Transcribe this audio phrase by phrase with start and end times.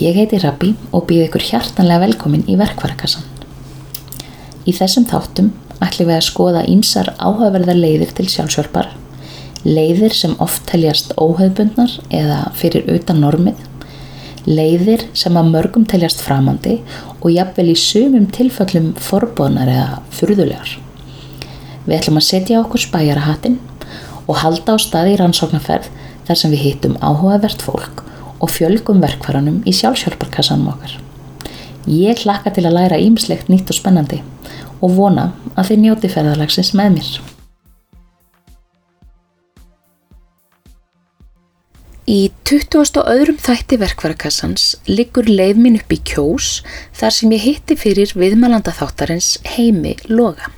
[0.00, 3.26] Ég heiti Rabbi og býð ykkur hjartanlega velkomin í verkvarakassan.
[4.64, 5.50] Í þessum þáttum
[5.84, 8.88] ætlum við að skoða ímsar áhugaverðar leiðir til sjálfsjálfar,
[9.66, 13.60] leiðir sem oft teljast óhauðbundnar eða fyrir utan normið,
[14.48, 16.78] leiðir sem að mörgum teljast framandi
[17.20, 20.78] og jafnvel í sumum tilfellum forbóðnar eða furðulegar.
[21.84, 23.60] Við ætlum að setja okkur spæjarahattinn
[24.24, 25.92] og halda á staði í rannsóknarferð
[26.24, 28.06] þar sem við hittum áhugavert fólk
[28.40, 30.96] og fjölgum verkvaranum í sjálfsjálfarkassanum okkar.
[31.88, 34.20] Ég hlakka til að læra ímslegt nýtt og spennandi
[34.80, 37.10] og vona að þið njóti ferðarlagsins með mér.
[42.10, 43.36] Í 22.
[43.38, 46.56] þætti verkvarakassans liggur leið minn upp í kjós
[46.96, 50.50] þar sem ég hitti fyrir viðmælanda þáttarins Heimi Loga.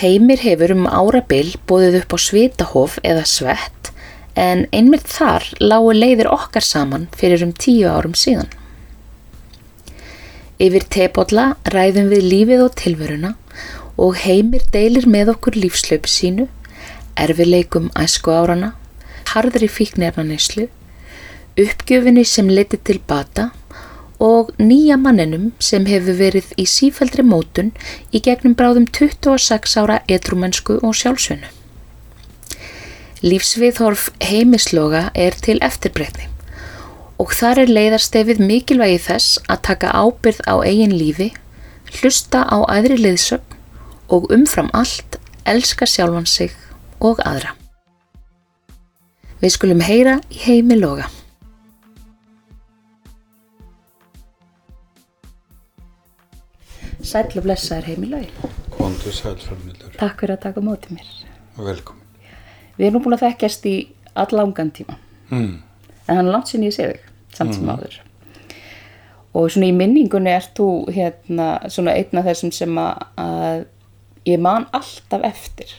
[0.00, 3.81] Heimir hefur um árabil bóðið upp á svitahof eða svett
[4.38, 8.50] en einmitt þar lágu leiðir okkar saman fyrir um tíu árum síðan.
[10.62, 13.34] Yfir tepotla ræðum við lífið og tilveruna
[13.98, 16.46] og heimir deilir með okkur lífslaupi sínu,
[17.18, 18.72] erfileikum æsku árana,
[19.32, 20.68] harðri fíknefnaneslu,
[21.60, 23.50] uppgjöfinni sem leti til bata
[24.22, 27.72] og nýja manninum sem hefur verið í sífældri mótun
[28.14, 31.61] í gegnum bráðum 26 ára etrumennsku og sjálfsönu.
[33.22, 36.24] Lífsviðhorf heimisloga er til eftirbreytni
[37.22, 41.28] og þar er leiðarstefið mikilvægi þess að taka ábyrð á eigin lífi,
[42.00, 43.54] hlusta á aðri liðsögn
[44.10, 46.50] og umfram allt elska sjálfan sig
[46.98, 47.54] og aðra.
[49.38, 51.06] Við skulum heyra í heimi loga.
[57.06, 58.30] Sæl og blessa er heimi logi.
[58.74, 61.18] Kondur sælframildur Takk fyrir að taka mótið mér.
[61.58, 62.01] og velkomin.
[62.78, 63.76] Við erum búin að þekkjast í
[64.18, 64.96] allangan tíma.
[65.30, 65.60] Mm.
[66.06, 67.04] En hann er langt sinni ég sé þig,
[67.36, 68.00] samt sem áður.
[69.32, 73.62] Og svona í minningunni ert þú hérna svona einn af þessum sem að, að
[74.28, 75.72] ég man alltaf eftir.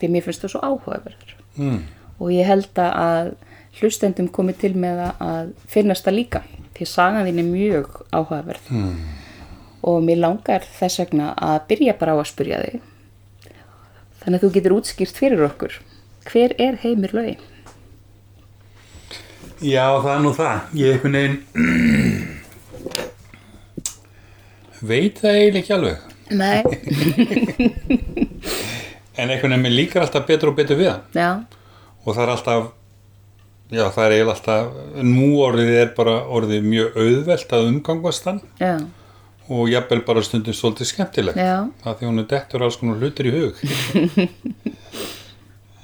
[0.00, 1.36] Því mér finnst þú svo áhugaverður.
[1.60, 1.78] Mm.
[2.20, 3.34] Og ég held að
[3.78, 6.42] hlustendum komi til með að finnast það líka.
[6.76, 8.72] Því sagan þín er mjög áhugaverð.
[8.74, 8.96] Mm.
[9.86, 12.80] Og mér langar þess vegna að byrja bara á að spyrja þig.
[14.20, 15.78] Þannig að þú getur útskýrt fyrir okkur.
[16.28, 17.36] Hver er heimir lögi?
[19.60, 20.60] Já, það er nú það.
[20.80, 21.38] Ég einhvern veginn
[24.80, 25.96] veit það eiginlega ekki alveg.
[26.40, 26.60] Nei.
[29.20, 31.00] En einhvern veginn mér líkar alltaf betur og betur við það.
[31.18, 31.30] Já.
[32.06, 32.62] Og það er alltaf,
[33.74, 34.64] já það er eiginlega alltaf,
[35.10, 38.72] nú orðið er bara orðið mjög auðvelt að umgangast hann Já.
[39.52, 41.36] og jafnvel bara stundum svolítið skemmtilegt.
[41.36, 41.58] Já.
[41.84, 43.52] Það því hún er dettur alls konar hlutir í hug.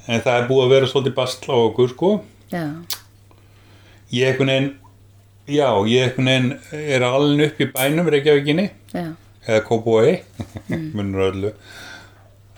[0.07, 2.11] en það er búið að vera svolítið bastla á okkur sko.
[2.51, 2.63] Já.
[4.15, 4.69] Ég einhvern veginn,
[5.51, 9.09] já, ég einhvern veginn er alveg upp í bænum Reykjavíkinni, Já.
[9.47, 10.13] eða Kópói,
[11.27, 11.51] öllu,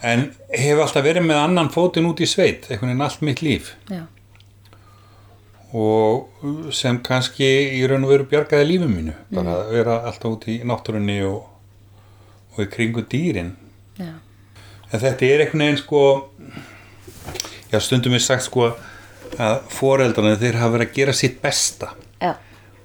[0.05, 3.73] en hef alltaf verið með annan fótinn út í sveit, einhvern veginn allt mitt líf
[3.89, 4.03] Já.
[5.73, 7.49] og sem kannski
[7.79, 11.43] í raun og veru bjargaði lífum mínu, bara að vera alltaf út í náttúrunni og,
[12.55, 13.55] og í kringu dýrin.
[13.99, 16.03] En þetta er einhvern veginn sko,
[17.71, 18.71] já stundum er sagt sko
[19.39, 21.91] að foreldrarnir þeir hafa verið að gera sitt besta.
[22.19, 22.33] Já.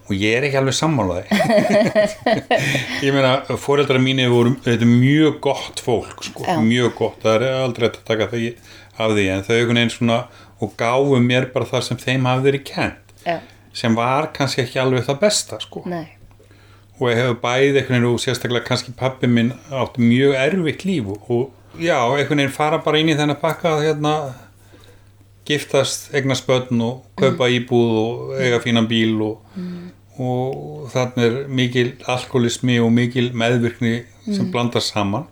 [0.05, 1.25] og ég er ekki alveg sammálaði
[3.06, 6.59] ég meina fóreldrar mínu voru, þetta er mjög gott fólk sko, Já.
[6.61, 8.50] mjög gott, það er aldrei að taka því
[8.94, 10.19] af því, en þau einhvern veginn svona
[10.62, 13.39] og gáfu mér bara það sem þeim hafi verið kent, Já.
[13.75, 16.05] sem var kannski ekki alveg það besta sko Nei.
[17.00, 21.09] og ég hef bæði einhvern veginn og sérstaklega kannski pappi minn átt mjög erfitt líf
[21.17, 21.49] og
[21.81, 24.15] já, einhvern veginn fara bara inn í þennan pakka hérna
[25.44, 29.43] giftast, eignast börn og kaupa íbúð og eiga fínan bíl og,
[30.19, 33.94] og þarna er mikil alkoholismi og mikil meðvirkni
[34.25, 35.27] sem blandast saman.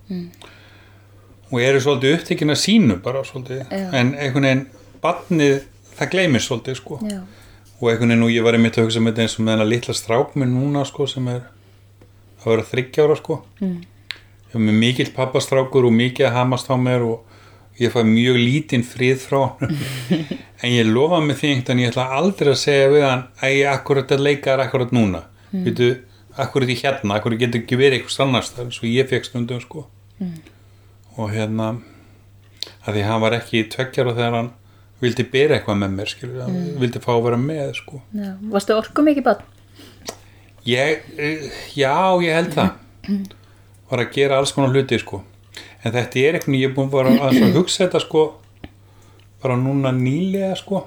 [1.53, 3.89] Og eru svolítið upptekinn að sínu bara svolítið, Já.
[3.93, 4.67] en einhvern veginn
[5.03, 5.57] barnið,
[5.99, 7.01] það gleymir svolítið sko.
[7.09, 7.21] Já.
[7.81, 9.69] og einhvern veginn og ég var einmitt að hugsa með þetta eins og með hennar
[9.69, 11.43] litla strák minn núna sko sem er
[12.43, 13.41] að vera þryggjára sko.
[13.61, 13.81] Mm.
[14.53, 17.32] ég var með mikill pappastrákur og mikið að hamast á mér og
[17.81, 19.77] ég fæ mjög lítinn frið frá hann
[20.63, 23.55] en ég lofa með því einhvern veginn ég ætla aldrei að segja við hann að
[23.57, 25.63] ég akkurat að leika er akkurat núna mm.
[25.67, 25.89] veitu,
[26.45, 29.87] akkurat í hérna, akkurat getur ekki verið eitthvað annars þar svo ég fekk stundum sko
[30.21, 30.37] mm.
[31.17, 31.71] og hérna
[32.83, 34.53] að því hann var ekki tveggjara þegar hann
[35.03, 38.31] vildi bera eitthvað með mér skilur, hann vildi fá að vera með sko Já.
[38.53, 39.43] Varstu orku mikið?
[40.63, 42.77] Ég, eh, já, ég held það
[43.91, 45.25] var að gera alls konar hluti sko
[45.83, 48.27] en þetta er eitthvað, ég er búin bara að hugsa þetta sko
[49.43, 50.85] bara núna nýlega sko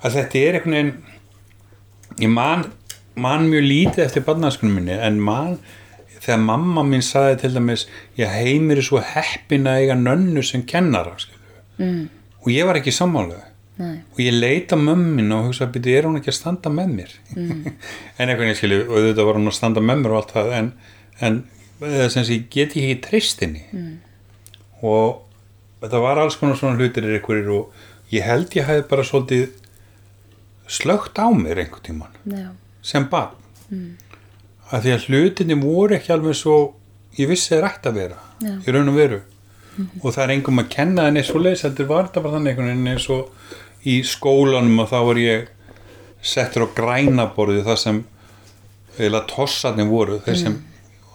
[0.00, 0.94] að þetta er eitthvað
[2.20, 2.64] ég man,
[3.20, 5.58] man mjög lítið eftir barnaskunum minni en man
[6.20, 7.86] þegar mamma mín saði til dæmis
[8.18, 11.14] ég heimir svo heppin að eiga nönnu sem kennara
[11.78, 12.02] mm.
[12.42, 13.46] og ég var ekki sammálega
[13.80, 14.02] Nei.
[14.12, 17.62] og ég leita mömmin og hugsa að er hún ekki að standa með mér mm.
[18.18, 20.52] en eitthvað ég skilju og auðvitað var hún að standa með mér og allt það
[20.58, 20.70] en,
[21.24, 21.40] en
[21.80, 23.94] sem sé, ég get ekki treyst henni mm.
[24.84, 25.22] og
[25.80, 29.48] þetta var alls konar svona hlutir ykkurir og ég held ég hefði bara svolítið
[30.70, 32.50] slögt á mér einhvern tíman Já.
[32.84, 33.34] sem barn
[33.70, 33.90] mm.
[34.70, 36.58] að því að hlutinni voru ekki alveg svo
[37.18, 38.54] ég vissi þeir ætti að vera Já.
[38.60, 39.22] í raun og veru
[39.80, 42.70] og það er engum að kenna henni svo leiðis heldur var þetta bara þannig einhvern
[42.70, 45.46] veginn eins og í skólanum og þá var ég
[46.20, 48.00] settur á grænaborði það sem
[49.00, 50.58] eða tossarnir voru þeir sem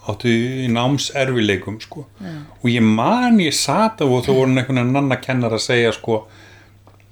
[0.06, 2.06] áttu í námserfileikum sko.
[2.62, 6.24] og ég man ég sata og þú voru einhvern veginn annar kennar að segja sko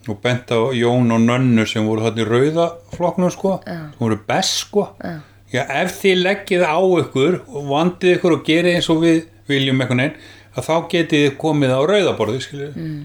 [0.05, 4.67] og bent á Jón og Nönnu sem voru þarna í rauðaflokknum sko sem voru best
[4.67, 5.21] sko Já.
[5.55, 9.83] Já, ef þið leggið á ykkur og vandið ykkur og gerið eins og við viljum
[9.85, 10.17] einhvern veginn,
[10.55, 12.97] að þá getið þið komið á rauðaborði, skilju mm.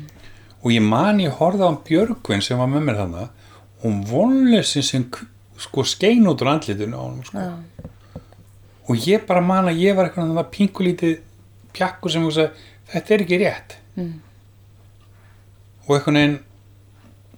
[0.64, 3.28] og ég man ég horfði á Björgvin sem var með mér þarna
[3.86, 5.06] og vonleysin sem
[5.60, 7.46] sko skein út úr andlitinu á honum sko.
[8.90, 11.18] Og ég bara man að ég var eitthvað það pingulítið
[11.78, 12.50] pjakku sem hugsa,
[12.94, 14.14] þetta er ekki rétt Mm.
[15.88, 16.40] og einhvern veginn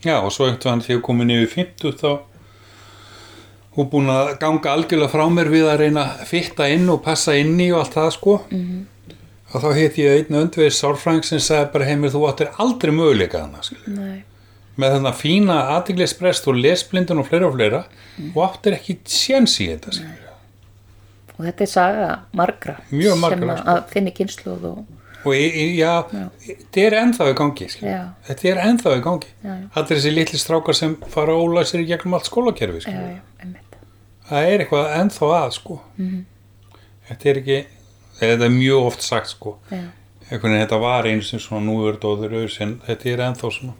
[0.05, 2.11] já og svo einhvern veginn þegar ég komið niður 50 þá
[3.81, 7.35] og búin að ganga algjörlega frá mér við að reyna að fitta inn og passa
[7.39, 8.85] inn í og allt það sko Mhm.
[9.53, 13.41] og þá heit ég einn öndveið sálfræng sem sagði bara heimir þú áttir aldrei möguleika
[13.43, 14.23] þannig
[14.77, 17.85] með þarna fína aðtiglisprest og lesblindun og fleira og fleira
[18.17, 18.31] Mhm.
[18.35, 20.30] og áttir ekki séns í þetta skilur.
[21.41, 23.75] Og þetta er saga margra Mjög margra, sem að, sko.
[23.75, 24.81] að finni kynsluð og
[25.21, 26.07] og í, í, já,
[26.41, 27.67] þetta er ennþá í gangi.
[27.85, 27.99] Já.
[28.25, 29.27] þetta er ennþá í gangi.
[29.43, 29.67] Já, já.
[29.77, 33.51] allir þessi litli strákar sem fara ólæsir í gegnum allt skólakerfi já, já,
[34.31, 35.77] það er eitthvað ennþá að sko.
[37.11, 37.59] Þetta er ekki
[38.21, 39.55] þetta er mjög oft sagt sko.
[39.69, 39.83] Já,
[40.29, 42.75] einhvern veginn þetta var einu sem svona nú er þetta en
[43.13, 43.77] er ennþá svona.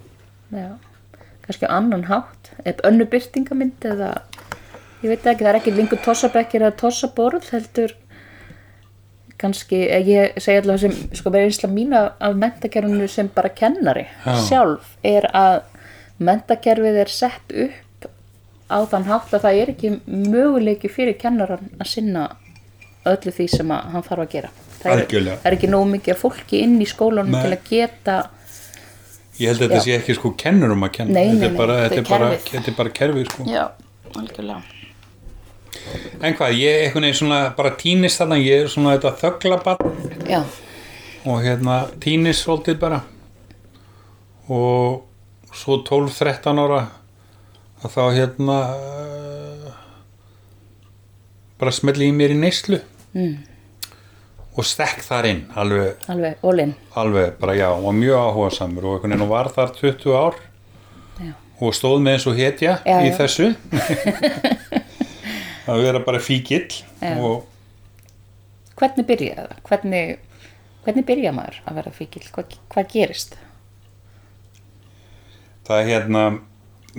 [0.52, 0.70] Já.
[1.42, 2.52] Kannski annan hátt.
[2.66, 4.12] Ef önnu byrtingamynd eða
[5.02, 7.94] ég veit ekki, það er ekki lengur tossabekkir eða tossaborð heldur.
[9.42, 14.06] Kannski, eh, ég segi allavega sem sko verið einsla mína af mentakerfinu sem bara kennari
[14.26, 14.36] Já.
[14.46, 15.64] sjálf er að
[16.20, 18.10] mentakerfið er sett upp
[18.70, 22.28] á þann hátt að það er ekki möguleiki fyrir kennaran að sinna
[23.10, 24.52] öllu því sem hann þarf að gera.
[24.82, 27.42] Það er, er ekki nóg mikið af fólki inn í skólanum Nei.
[27.42, 28.20] til að geta
[29.40, 31.18] ég held að þetta sé ekki sko kennurum að kenna.
[31.18, 33.48] Nei, þetta, er bara, þetta er bara, þetta er bara kerfið sko.
[33.50, 33.64] Já,
[34.14, 34.81] algjörlega
[36.22, 39.78] en hvað, ég einhvern veginn svona bara týnist þarna, ég er svona þetta þöglabann
[40.30, 40.42] já,
[41.26, 43.02] og hérna týnist svolítið bara.
[44.52, 45.04] Og
[45.56, 46.82] svo 12-13 ára
[47.82, 49.72] að þá hérna uh,
[51.62, 52.80] bara smelli í mér í neyslu.
[53.16, 53.38] Mm,
[54.52, 59.14] og stekk þar inn alveg, alveg, alveg bara já og mjög áhuga samur og einhvern
[59.14, 60.40] veginn og var þar 20 ár.
[61.22, 61.32] Já.
[61.62, 63.16] og stóð með eins og hetja Já, í já.
[63.20, 63.48] þessu
[65.72, 66.68] að vera bara fíkill
[67.12, 67.48] og
[68.80, 69.64] hvernig byrjaði það?
[69.70, 70.12] Hvernig,
[70.86, 72.26] hvernig byrja maður að vera fíkil?
[72.34, 73.40] Hvað, hvað gerist?
[75.72, 76.24] það er hérna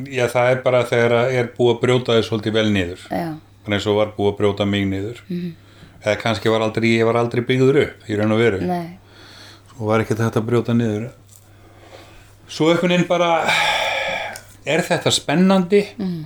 [0.08, 3.76] já það er bara þegar að er búið að brjóta þið svolítið vel niður bara
[3.76, 7.44] eins og var búið að brjóta mig niður eða kannski var aldrei, ég var aldrei
[7.46, 8.98] byggður upp í raun og veru nei,
[9.78, 11.10] og var ekki þetta að brjóta niður
[12.48, 13.32] svo einhvern veginn bara
[14.64, 16.22] er þetta spennandi mm.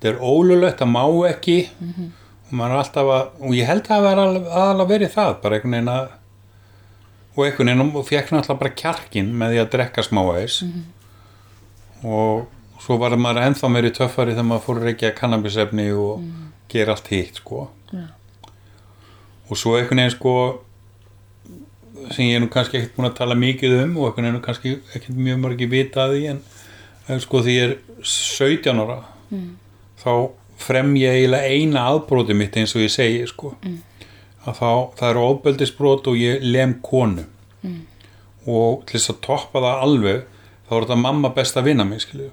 [0.00, 1.58] Þetta er ólulegt það má ekki.
[2.50, 5.58] Og maður er alltaf að og ég held að það var aðalega verið það bara
[5.58, 6.08] einhvern veginn að
[7.36, 10.56] og einhvern veginn og fekk náttúrulega bara kjarkin með því að drekka smáæs
[12.02, 12.48] og
[12.80, 16.24] svo var maður ennþá meiri töffari þegar maður fór reykja kannabisefni og
[16.70, 17.68] gera allt hitt sko.
[17.92, 18.08] Já.
[19.50, 20.34] og svo einhvern veginn sko
[22.10, 24.76] sem ég er nú kannski ekkert búin að tala mikið um og einhvern veginn kannski
[24.96, 29.00] ekkert mjög margi vita að því en sko því ég er 17 ára
[30.00, 30.12] þá
[30.60, 33.54] frem ég eiginlega eina aðbróti mitt eins og ég segi sko.
[34.44, 37.24] Að þá, það eru ofbeldisbrot og ég lem konu.
[38.50, 40.20] Og til þess að toppa það alveg
[40.70, 42.30] þá er þetta mamma besta vinna mig skilju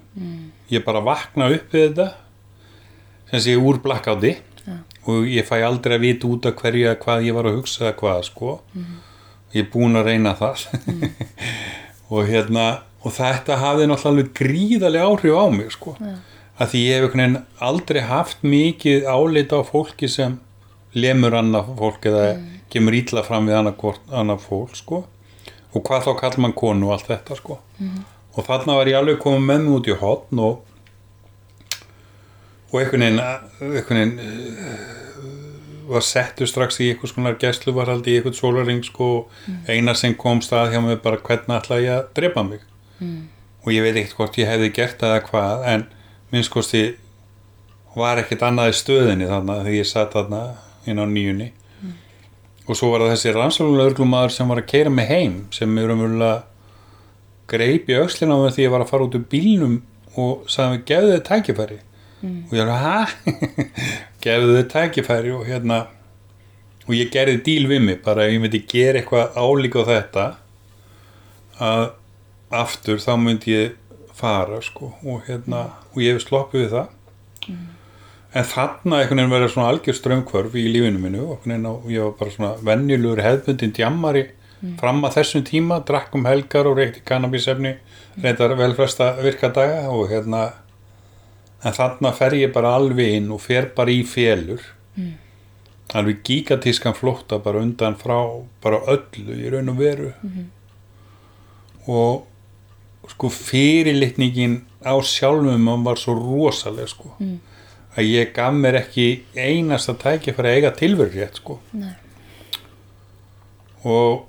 [0.69, 2.05] ég bara vakna upp við þetta
[3.31, 4.35] sem sé úr blackouti
[5.07, 7.85] og ég fæ aldrei að vita út af hverju eða hvað ég var að hugsa
[7.85, 8.53] eða hvað sko.
[9.55, 10.65] Ég er búin að reyna það.
[12.11, 12.65] Og hérna
[13.03, 15.93] og þetta hafði náttúrulega gríðarlega áhrif á mig sko
[16.57, 20.39] að því ég hef aldrei haft mikið álita á fólki sem
[20.97, 22.27] lemur annað fólk eða
[22.73, 25.03] kemur ítla fram við annað fólk sko.
[25.75, 27.59] Og hvað þá kall mann konu og allt þetta sko.
[28.37, 30.63] Og þarna var ég alveg komið mig út í hotn og
[32.67, 33.21] og einhvern
[33.61, 34.97] veginn, uh,
[35.87, 39.27] var settur strax í einhvers konar gæslu var haldið í einhvern sólaring sko,
[39.71, 42.65] eina sem kom stað hjá mig bara hvernig ætla ég að drepa mig?
[42.99, 43.29] Mm.
[43.61, 45.83] og ég veit ekkert hvort ég hefði gert það eða hvað en
[46.31, 46.83] minnst kosti
[47.97, 50.41] var ekkert annað í stöðinni þarna þegar ég satt þarna
[50.87, 51.49] inn á nýjunni.
[52.67, 56.43] Og svo var það þessi rannsólulegur sem var að keira mig heim sem er umverulega
[57.47, 59.77] greip í öxlina á mig því ég var að fara út úr bílnum
[60.17, 61.77] og sagði mig, gefðu þið tækifæri.
[62.27, 62.97] Og ég var, hæ?
[64.25, 65.85] gefðu þið tækifæri og hérna
[66.87, 70.25] og ég gerði díl við mig bara ef ég myndi gera eitthvað álíka á þetta
[71.67, 71.83] að
[72.61, 73.75] aftur þá myndi ég
[74.17, 76.93] fara sko og hérna og ég hef sloppið við það.
[78.37, 81.45] En þarna einhvern veginn verið svona algjör strömmkvörf í lífinu minu og
[81.91, 84.25] ég var bara svona venjulegur hefðbundin djammari
[84.79, 87.75] fram að þessum tíma, drakk um helgar og reykti kannabisefni
[88.17, 90.47] reyndar velfresta virkadaga og hérna
[91.63, 94.63] en þarna fer ég bara alveg inn og fer bara í félur
[95.95, 98.17] alveg gigatískan flótta bara undan frá
[98.63, 100.11] bara öllu í raun og veru.
[101.87, 102.25] Og
[103.13, 107.13] sko fyrirlitningin á sjálfum hann var svo rosaleg sko
[107.97, 111.57] að ég gaf mér ekki einasta tæki fyrir að eiga tilveru rétt sko.
[111.73, 111.95] Nei.
[113.87, 114.27] og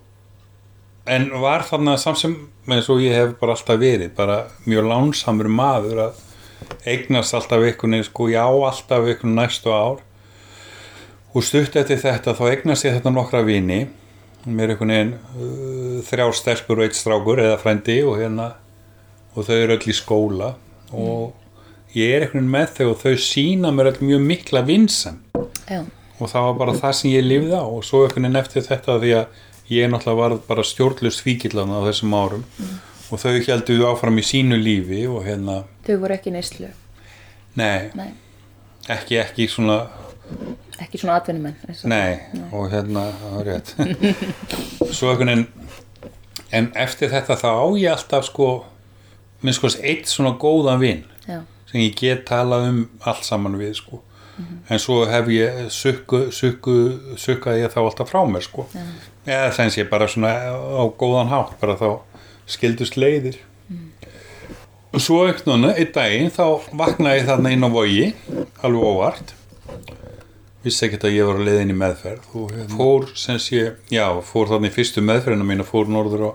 [1.08, 2.36] en var þarna samsum
[2.68, 6.24] eins og ég hef bara alltaf verið bara mjög lánsamur maður að
[6.88, 10.04] eignast alltaf einhvern veginn sko já alltaf einhvern næstu ár.
[11.36, 13.86] Og stutt eftir þetta þá eignast ég þetta nokkra vini
[14.46, 18.52] mér einhvern veginn uh, þrjár stelpur og eitt strákur eða frændi og hérna
[19.34, 20.54] og þau eru öll í skóla
[20.92, 21.34] og
[21.96, 25.20] ég er einhvern veginn með þau og þau sína mér öll mjög mikla vinsam
[25.68, 25.82] Já.
[26.18, 28.98] og það var bara það sem ég lifði á og svo einhvern veginn eftir þetta
[29.02, 29.26] því að
[29.68, 32.44] ég náttúrulega var bara stjórnlust fíkillana á þessum árum
[33.10, 36.68] og þau heldur áfram í sínu lífi og hérna, Þau voru ekki neyslu.
[37.56, 38.10] nei, Nei.
[38.88, 39.86] ekki, ekki svona,
[40.80, 41.54] Ekki svona atvinnumenn.
[41.68, 42.18] og- nei,
[42.52, 43.72] og hérna, það var rétt.
[44.96, 45.46] svo einhvern veginn,
[46.52, 48.64] en eftir þetta þá á ég alltaf sko,
[49.42, 51.42] minnst sko eitt svona góðan vin Já.
[51.70, 54.02] sem ég get talað um allt saman við sko.
[54.70, 56.74] En svo hef ég sukku, sukku,
[57.18, 58.68] sukkaði ég þá alltaf frá mér sko.
[59.26, 61.88] Eða þess ég bara svona á góðan hátt, bara þá
[62.48, 63.40] skildust leiðir.
[64.94, 68.06] Og svo einhvern veginn, einn daginn, þá vaknaði ég þarna inn á vogi,
[68.64, 69.34] alveg óvart.
[70.64, 72.30] Vissi ekkert að ég var á leiðin í meðferð.
[72.38, 76.32] Og hérna, fór, sem sé, já, fór þarna í fyrstu meðferðina mína, fór norður á,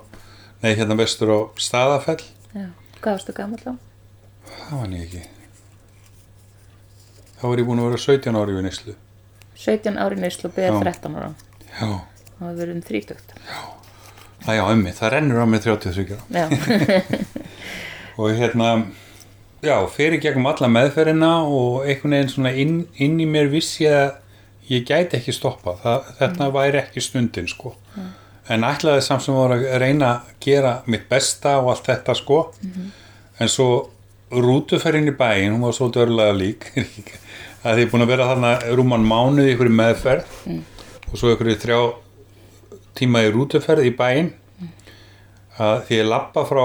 [0.61, 2.21] nei, hérna vestur á staðafell.
[2.53, 2.67] Já.
[3.03, 3.73] Hvað varstu gammal þá?
[4.53, 5.23] Það var ég ekki.
[7.39, 8.93] Þá var ég búin að vera 17 ári við neyslu.
[9.59, 10.71] 17 ári neyslu og Já.
[10.79, 11.31] 13 ára.
[11.73, 11.87] Já,
[12.33, 13.33] Það var verið um þrítugt.
[14.45, 16.23] það já, ummi, það rennur á mig 33 ára.
[16.31, 16.45] Já.
[18.23, 18.67] Og hérna,
[19.65, 24.19] já, fyrir gegnum alla meðferðina og einhvern veginn svona inn, inn í mér vissi að
[24.69, 25.73] ég gæti ekki stoppa.
[25.81, 27.73] Það, þetta væri ekki stundin, sko.
[28.51, 32.39] En ætlaði samt sem var að reyna að gera mitt besta og allt þetta, sko.
[33.39, 33.67] En svo
[34.33, 36.69] rútuferðin í bæinn, hún var svolítið örlega lík.
[37.63, 40.39] að því búin að vera þarna rúman mánuð í ykkur meðferð.
[41.11, 41.79] Og svo ykkur þrjá
[42.99, 44.33] tíma í rútuferð í bæinn.
[45.61, 46.63] Að því ég lappa frá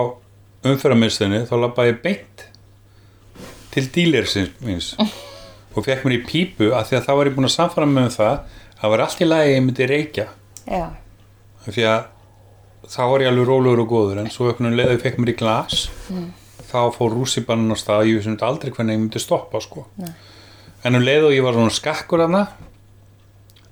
[0.67, 2.47] umferðarmiðstöðinu þá lappa ég beint
[3.71, 4.95] til dílersins minns
[5.77, 8.09] og fekk mér í pípu að því að þá var ég búin að samfara með
[8.09, 10.25] um það að var allt í lagi að ég myndi reykja.
[10.65, 10.83] Já.
[11.67, 12.07] Því að
[12.89, 15.37] þá var ég alveg rólegur og góður en svo einhvern veginn leðið fekk mér í
[15.39, 15.85] glas
[16.69, 19.87] þá fór rússibannan á stað ég vissi aldrei hvernig ég myndi stoppa sko.
[20.85, 22.45] En um leið og ég var svona skakkur hana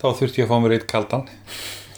[0.01, 1.27] þá þurfti ég að fá mér eitt kaldan.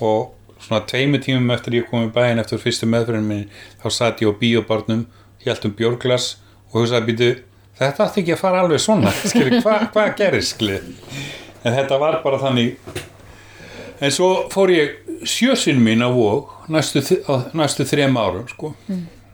[0.05, 3.49] Og svona tveimu tímum eftir ég kom í bæinn eftir fyrstu meðferðin minni
[3.83, 5.07] þá satt ég á bíóbarnum
[5.45, 6.33] hélt um björglas
[6.71, 7.31] og hugsaði býtu
[7.79, 9.15] þetta átti ekki að fara alveg svona.
[9.65, 10.83] Hvað hva gerist skilji
[11.65, 12.77] en þetta var bara þannig
[14.01, 17.03] en svo fór ég sjösinn mín á vóg næstu,
[17.53, 18.75] næstu þrem árum sko.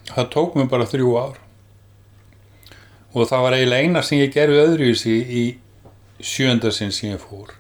[0.08, 1.36] það tók mér bara þrjú ár.
[3.14, 5.44] Og það var eiginlega eina sem ég gerði öðruvísi í
[6.20, 7.54] sjönda sinn sem ég fór.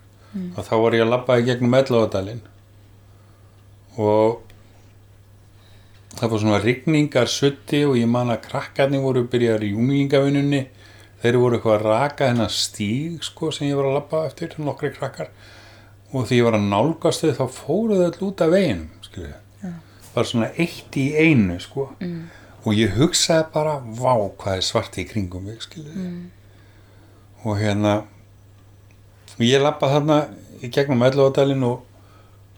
[0.56, 2.42] Og þá var ég að labba í gegnum ellavadalinn
[3.94, 4.40] og
[6.18, 10.62] það var svona rigningar sutti og ég man að krakkarnir voru byrjar í junglingavinnunni
[11.22, 14.90] þeir voru eitthvað að raka þennan stíg sko sem ég var að labba eftir nokkri
[14.94, 15.30] krakkar
[16.14, 19.34] og því ég var að nálgast þau þá fóruðu öll út af veginum skilju
[20.14, 21.88] bara svona eitt í einu sko.
[21.98, 22.28] Mm.
[22.64, 26.20] og ég hugsaði bara vá hvað er svart í kringum mig skilju mm.
[27.44, 27.96] og hérna
[29.34, 30.20] og ég lappa þarna
[30.62, 31.82] í gegnum ellavadalinn og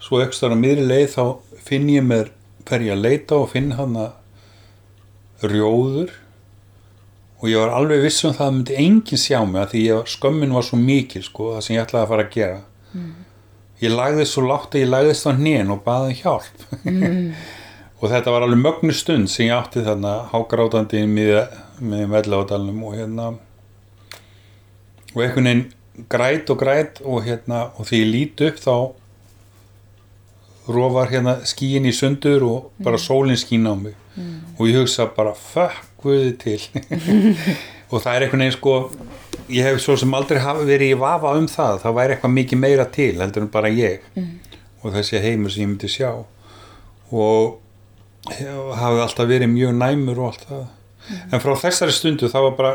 [0.03, 1.25] svo ekstra á miðri leið þá
[1.67, 2.31] finn ég mér
[2.67, 4.11] fer ég að leita og finn hana
[5.43, 6.13] rjóður.
[7.37, 10.09] Og ég var alveg viss um það að myndi enginn sjá mig að því ég,
[10.09, 12.61] skömmin var svo mikil sko, það sem ég ætlaði að fara að gera
[13.83, 16.59] ég lagði svo látt að ég lagðist á hnén og baði um hjálp.
[18.01, 21.47] Og þetta var alveg mögnu stund sem ég átti þarna hágrátandi með,
[22.13, 23.31] velláðalunum og hérna
[25.15, 25.63] og einhvern veginn
[26.13, 28.77] græt og græt og hérna og því ég lít upp þá
[30.77, 33.97] rofar hérna skíin í sundur og bara sólinn skín á mig.
[34.59, 36.61] Og ég hugsa bara fuck guði til.
[37.93, 38.77] Og það er einhvern veginn sko
[39.49, 41.81] ég hef svo sem aldrei hafi verið í vafa um það.
[41.85, 44.05] Það væri eitthvað mikið meira til heldur en bara ég
[44.83, 46.11] og þessi heimur sem ég myndi sjá.
[47.13, 47.59] Og
[48.81, 50.65] hafði alltaf verið mjög næmur og allt það.
[51.31, 52.73] En frá þessari stundu þá var bara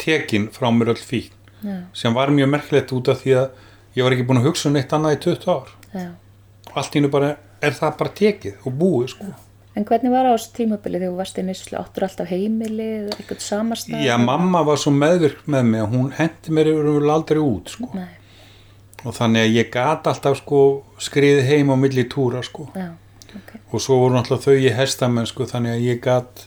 [0.00, 1.32] tekin frá mér öll fík
[1.64, 1.82] Já.
[1.96, 4.76] sem var mjög merkilegt út af því að ég var ekki búin að hugsa um
[4.76, 5.72] neitt annað í 20 ár.
[5.92, 6.08] Já.
[6.76, 9.28] allt í hennu bara er það bara tekið og búið sko
[9.76, 11.74] En hvernig var á þessu tímabili þegar þú varst í nýslu?
[11.76, 14.04] Áttur alltaf heimili eða eitthvað samastað?
[14.06, 17.90] Já, mamma var svo meðvirk með mig að hún hendi mér yfir aldrei út sko.
[17.92, 18.14] Nei,
[19.06, 20.60] og þannig að ég gat alltaf sko
[21.02, 22.88] skriðið heim á milli túra sko já,
[23.36, 23.52] ok.
[23.70, 26.46] og svo voru náttúrulega þau í hestamenn sko þannig að ég gat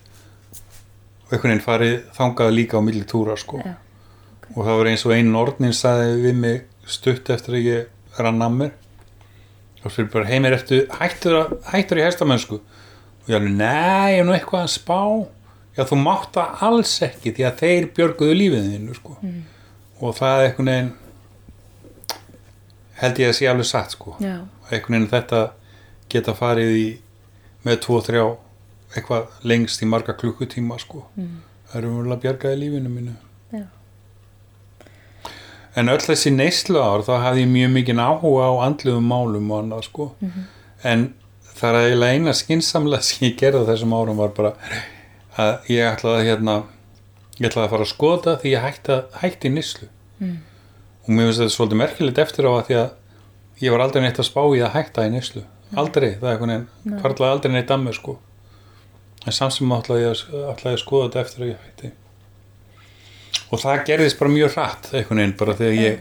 [1.30, 3.76] einhvern veginn farið þangað líka á milli túra sko Já.
[4.56, 8.44] og það var eins og einn orðnin saði við mig stutt eftir að ég rann
[8.44, 8.76] að mér
[9.86, 12.60] og fyrir bara heimir eftir hættur, hættur í hestamennsku
[13.30, 15.02] og ég alveg, nei, ég er nú eitthvað að spá.
[15.78, 19.16] Já, þú mátt það alls ekki því að þeir björguðu lífið þínu sko.
[19.22, 19.44] Mm.
[20.00, 20.92] og það er einhvern veginn
[23.00, 24.16] held ég að sé alveg satt sko.
[24.20, 25.42] Einhvern veginn þetta
[26.10, 26.88] geta farið í
[27.68, 28.26] með tvo, þrjá
[28.96, 31.06] eitthvað lengst í marga klukkutíma sko.
[31.16, 31.42] Mm.
[31.70, 33.16] það er umverulega bjargaði lífinu mínu.
[33.54, 33.66] Já,
[35.78, 39.64] en öll þessi neyslu ár þá hafði ég mjög mikið áhuga á andluðum málum og
[39.64, 40.12] annað sko.
[40.84, 41.12] En
[41.60, 44.54] það er eiginlega eina skinsamlega sem ég gerði þessum árum var bara
[45.40, 46.56] að ég ætlaði að hérna
[47.40, 49.90] ég ætlaði að fara að skoða því ég hætti, hætti neyslu.
[50.20, 50.40] Mm.
[51.06, 54.20] og mér finnst þetta svolítið merkilegt eftir á að því að ég var aldrei neitt
[54.20, 55.46] að spá í að hætta í neyslu.
[55.80, 58.16] Aldrei, það er einhvern veginn hvarlaði aldrei neitt að mér sko.
[59.26, 61.92] En samt sem ætlaði ég að, ætlaði að skoða þetta eftir að ég hætti.
[63.50, 65.96] Og það gerðist bara mjög hratt einhvern veginn bara þegar ég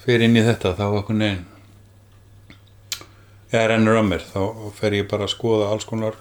[0.00, 1.49] fer inn í þetta þá einhvern veginn
[3.52, 4.42] ég rennur að mér þá
[4.78, 6.18] fer ég bara að skoða alls konar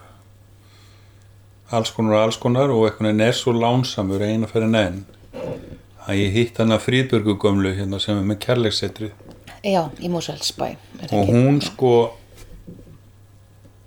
[1.72, 5.04] alls konar og alls konar og einhvern veginn er svo lánsamur eina fyrir enn
[6.10, 9.12] að ég hitt hana Fríðbjörgu gömlu hérna sem er með kærleiksetri
[9.64, 10.72] já, í Moselsbæ.
[11.12, 11.92] og hún sko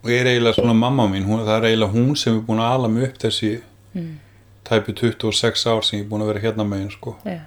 [0.03, 2.75] og er eiginlega svona mamma mín hún, það er eiginlega hún sem er búin að
[2.79, 3.61] ala mig upp þessi
[3.93, 4.15] Mm.
[4.65, 7.43] tæpi 26 ár sem ég er búin að vera hérna með henn sko Já,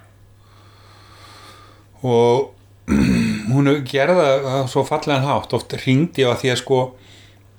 [2.06, 2.52] og
[3.52, 5.54] hún gerða það svo fallegan hátt.
[5.56, 6.80] Oft ringdi ég á því að sko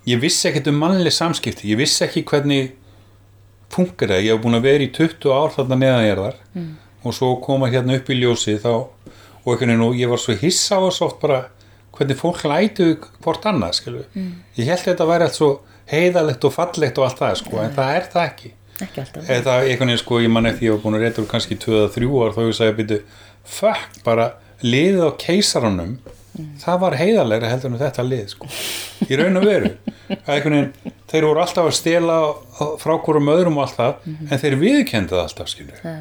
[0.08, 1.70] ég vissi ekkert um mannlega samskipti.
[1.72, 2.76] Ég vissi ekki hvernig
[3.74, 6.68] funkar það, ég hef búin að vera í 20 ár þarna neðanjarðar mm.
[7.04, 10.36] og svo koma hérna upp í ljósi þá og einhvern veginn og ég var svo
[10.40, 11.42] hissa á þessu oft bara
[11.98, 12.88] hvernig fólk lætu
[13.24, 14.32] hvort annað mm.
[14.60, 15.52] ég held að þetta væri allt svo
[15.92, 18.54] heiðalegt og fallegt og allt það sko, en það er það ekki.
[18.78, 19.30] Ekki alltaf.
[19.34, 22.36] eða einhvern veginn sko, ég man eftir ég var búin að úr kannski 2-3 ár
[22.36, 23.00] þá ég sagði að byrju,
[23.58, 24.28] fuck, bara
[24.66, 25.98] liðið á keisaranum
[26.62, 28.50] það var heiðarlegra heldur en þetta lið sko,
[29.10, 29.72] í raun og veru.
[30.28, 30.72] Veginn,
[31.10, 32.18] þeir voru alltaf að stela
[32.82, 33.94] frá hverjum öðrum og allt það
[34.32, 35.96] en þeir viðkendu það alltaf, Já,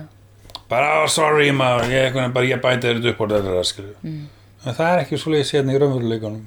[0.69, 3.95] bara, oh, sorry maður, ég, bara, ég bæti þetta upp á þetta, skilju
[4.67, 6.43] en það er ekki svo leiðis hérna í raunveruleikunum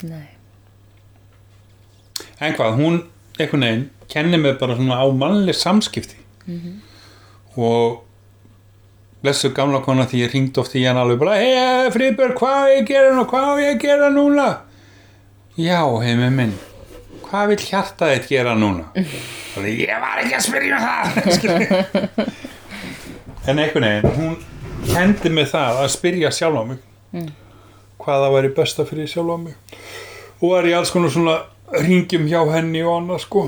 [2.40, 3.02] en hvað, hún
[3.40, 6.18] einhvern veginn kennir mig bara svona á mannleg samskipti.
[7.60, 8.04] Og
[9.24, 12.90] blessu gamla kona því ég ringd oft í hann alveg bara hei Friðbjörg, hvað ég
[12.90, 14.50] gera nú, hvað ég gera núna?
[15.60, 16.58] Já, heimi minn
[17.30, 18.90] hvað vil hjarta þitt gera núna?
[19.58, 22.30] Og ég var ekki að spyrja um það.
[23.50, 24.34] En einhvern veginn hún
[24.92, 27.30] kendi mig það að spyrja sjálf á mig.
[28.00, 29.56] Hvað það væri besta fyrir sjálf á mig.
[30.40, 31.38] Og var ég alls konar svona
[31.74, 33.46] ringjum hjá henni og annað sko.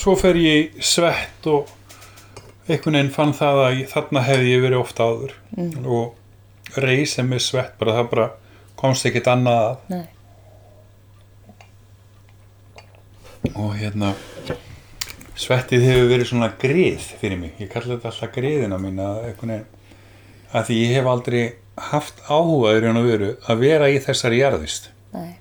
[0.00, 1.68] Svo fer ég svett og
[2.68, 5.36] einhvern veginn fann það að ég, þarna hefði ég verið ofta áður.
[5.82, 8.28] Og reysið með svett bara það bara
[8.82, 9.76] komst ekkert annað að.
[9.92, 10.06] Nei,
[13.58, 14.12] og hérna
[15.42, 19.54] svettið hefur verið svona grið fyrir mig, ég kalli þetta alltaf griðina mín að einhvern
[19.54, 19.70] veginn
[20.52, 21.42] að því ég hef aldrei
[21.88, 24.90] haft áhuga í raun og veru að vera í þessari jarðist.
[25.16, 25.32] Nei,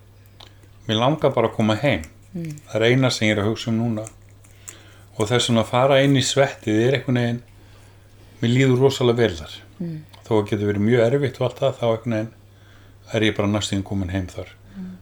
[0.87, 2.07] mér langar bara að koma heim.
[2.31, 4.05] Það er eina sem ég er að hugsa um núna
[5.17, 7.41] og þess að fara inn í svettið er einhvern veginn
[8.41, 9.57] mér líður rosalega vel þar.
[9.81, 9.99] Mm.
[10.25, 12.33] þó að getur verið mjög erfitt og allt það þá einhvern veginn
[13.11, 14.51] er ég bara næstum komin heim þar.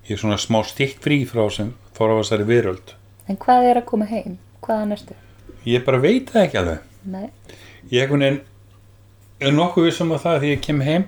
[0.10, 2.96] Ég er svona smá stikk frí frá sem fór á þessari veröld.
[3.30, 4.40] En hvað er að koma heim?
[4.66, 5.18] Hvaðan ertu?
[5.68, 6.86] ég bara veit það ekki alveg.
[7.10, 7.30] Nei,
[7.92, 8.40] ég einhvern veginn
[9.40, 11.06] er nokkuð vissum að það að því ég kem heim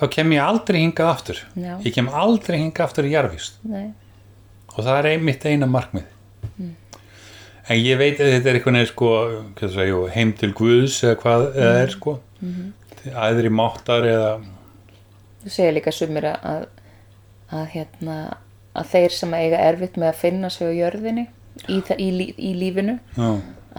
[0.00, 1.42] þá kem ég aldrei hingað aftur.
[1.54, 1.72] Já.
[1.84, 3.90] ég kem aldrei hingað aftur í jarðvist nei,
[4.74, 6.08] og það er ein, mitt eina markmið
[7.70, 9.10] en ég veit að þetta er einhvern veginn sko,
[10.14, 12.16] heim til Guðs eða hvað eða er sko.
[13.10, 14.30] Æðri máttar eða
[15.44, 16.64] þú segir líka sumir að, að,
[17.56, 18.16] að hérna
[18.76, 21.24] að þeir sem eiga erfitt með að finna sig á jörðinni
[21.68, 23.30] í, í, lí- í lífinu já,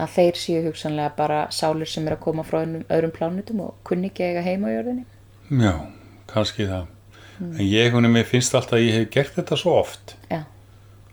[0.02, 3.76] að þeir séu hugsanlega bara sálir sem er að koma frá önnum, öðrum plánutum og
[3.88, 5.04] kunni ekki eiga heima á jörðinni.
[5.62, 5.72] Já,
[6.32, 6.90] kannski það.
[7.42, 10.16] En ég mér finnst alltaf að ég hef gert þetta svo oft.
[10.30, 10.42] Já,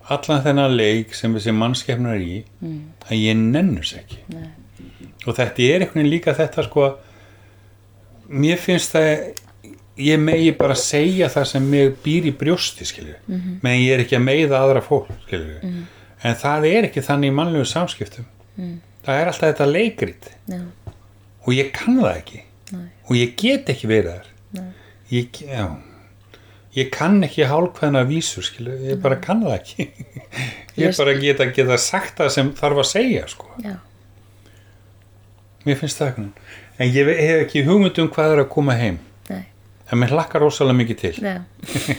[0.10, 2.38] allan þennan leik sem þessi mannskefnar er í
[3.10, 4.18] að ég nennus ekki.
[4.34, 4.50] Nei.
[5.28, 6.84] og þetta er einhvern veginn líka þetta sko
[8.30, 9.34] mér finnst það
[10.00, 13.60] ég megi bara segja það sem mig býr í brjósti skilju, Mhm.
[13.62, 15.60] menn ég er ekki að meiða aðra fólk skilju,
[16.24, 18.26] en það er ekki þannig í mannlegu samskiptum.
[18.58, 18.80] Mhm.
[19.06, 20.30] það er alltaf þetta leikrit.
[20.48, 20.62] Já,
[21.48, 22.42] og ég kann það ekki.
[22.72, 22.88] Nei.
[23.10, 24.26] og ég get ekki verið þar.
[25.12, 25.68] Ég, já
[26.80, 29.90] ég kann ekki hálfkvæðna vísur skilju, ég bara kann það ekki.
[30.80, 33.50] Ég bara geta, geta sagt það sem þarf að segja sko.
[33.60, 33.74] Já,
[35.66, 36.28] mér finnst það ekki
[36.80, 39.00] en ég hef ekki hugmynd um hvað er að koma heim.
[39.28, 39.42] Nei,
[39.90, 41.12] en mér hlakkar rosalega mikið til.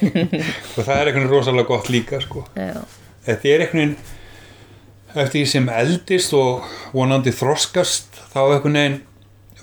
[0.79, 2.47] Og það er eitthvað rosalega gott líka sko.
[2.57, 2.81] já,
[3.27, 9.01] þetta er eitthvað eftir því sem eldist og vonandi þroskast þá eitthvað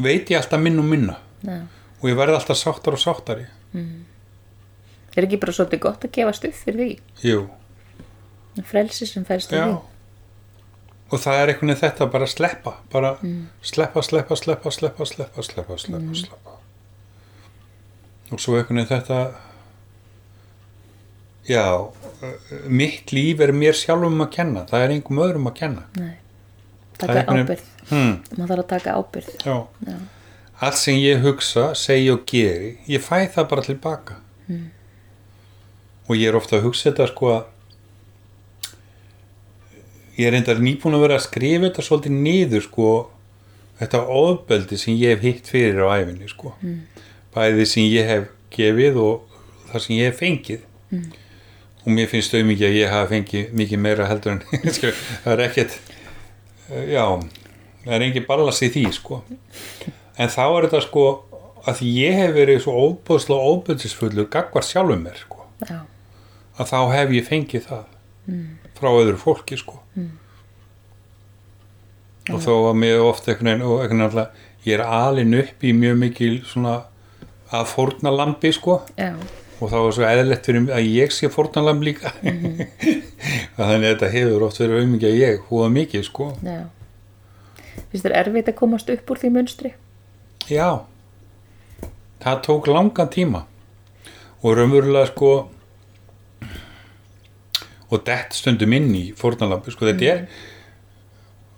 [0.03, 1.17] veit ég alltaf minn og minna.
[1.47, 1.63] Já.
[2.01, 3.47] og ég verði alltaf sáttar og sáttari
[5.21, 7.45] er ekki bara svolítið gott að gefast upp fyrir jú,
[8.55, 9.63] því frelsi sem fælst því.
[11.07, 13.13] Og það er eitthvað þetta bara að sleppa bara
[13.63, 16.55] sleppa, sleppa, sleppa, sleppa, sleppa, sleppa, sleppa, sleppa.
[18.35, 19.19] Og svo eitthvað þetta
[21.47, 22.31] já uh,
[22.67, 24.65] mitt líf er mér sjálfum að kenna.
[24.67, 25.85] Það er einhverjum öðrum að kenna.
[25.95, 26.15] Nei,
[26.97, 29.57] taka einhvern ábyrð hmm, maður þarf að taka ábyrð já.
[29.87, 29.97] Já.
[30.67, 34.19] allt sem ég hugsa, segi og geri ég fæ það bara tilbaka
[36.07, 37.45] og ég er ofta að hugsa þetta sko að
[40.17, 42.89] ég er reyndar nýbúin að vera að skrifa þetta svolítið niður sko
[43.77, 46.53] þetta ofbeldi sem ég hef hitt fyrir á æfinni sko.
[47.35, 49.37] Bæði sem ég hef gefið og
[49.69, 50.63] það sem ég hef fengið.
[51.83, 54.41] Og mér finnst þau mikið að ég hafa fengið mikið meira heldur en
[55.23, 55.77] það er ekkert
[56.89, 57.05] já,
[57.85, 59.21] það er engin ballas í því sko.
[60.17, 61.05] En þá er þetta sko
[61.67, 65.45] að ég hef verið svo óbúðslega óbúðsisfullur gagvar sjálfum mér sko.
[65.67, 65.83] Já,
[66.57, 67.85] að þá hef ég fengið það
[68.77, 69.79] frá öðru fólki sko.
[72.27, 76.33] Og þó að mér ofta einhvern veginn alltaf ég er alin upp í mjög mikil
[76.45, 76.77] svona
[77.55, 78.81] að fórnalambi sko.
[78.99, 79.13] Já,
[79.57, 82.11] og þá er svo eðlilegt fyrir að ég sé fórnalamb líka.
[83.57, 86.29] Þannig að þetta hefur oft verið auðmikið að ég húða mikið sko.
[87.87, 89.73] Finnst þér erfitt að komast upp úr því munstri?
[90.51, 90.83] Já.
[92.23, 93.45] Það tók langan tíma.
[94.43, 95.31] Og raunverulega sko
[97.89, 100.23] og dett stundum inn í fórnalambi sko þetta er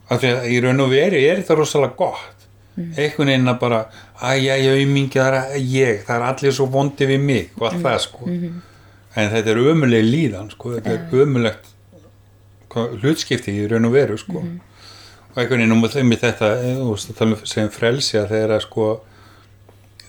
[0.09, 2.45] af því að í raun og veri er þetta rosalega gott.
[2.79, 3.79] Einhvern veginn að bara
[4.23, 7.83] að ég auðmingi það er ég það er allir svo vondi við mig og allt
[7.83, 8.29] það sko.
[9.19, 11.75] En þetta er ömuleg líðan sko þetta er ömulegt
[12.69, 14.45] hlutskipti í raun og veru sko.
[15.33, 18.17] Og einhvern veginn um þeim í þetta eh, þú veist, að tala um sem frelsi
[18.17, 18.87] að þegar að sko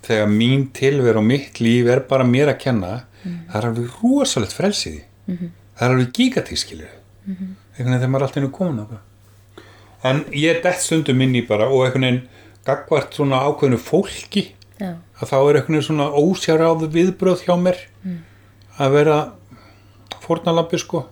[0.07, 4.57] þegar mín tilver og mitt líf er bara mér að kenna það er alveg rosalegt
[4.57, 5.51] frelsið mm -hmm.
[5.81, 7.55] Það er alveg gigatískilur mm -hmm.
[7.73, 11.21] einhvern veginn þegar maður er alltaf inn komin á það en ég er dett stundum
[11.21, 12.29] inn í bara og einhvern veginn
[12.65, 17.79] gagvart svona ákveðinu fólki já, að þá er einhvern veginn svona ósjáráðu viðbröð hjá mér
[18.81, 19.19] að vera
[20.25, 21.05] fórnalambi sko.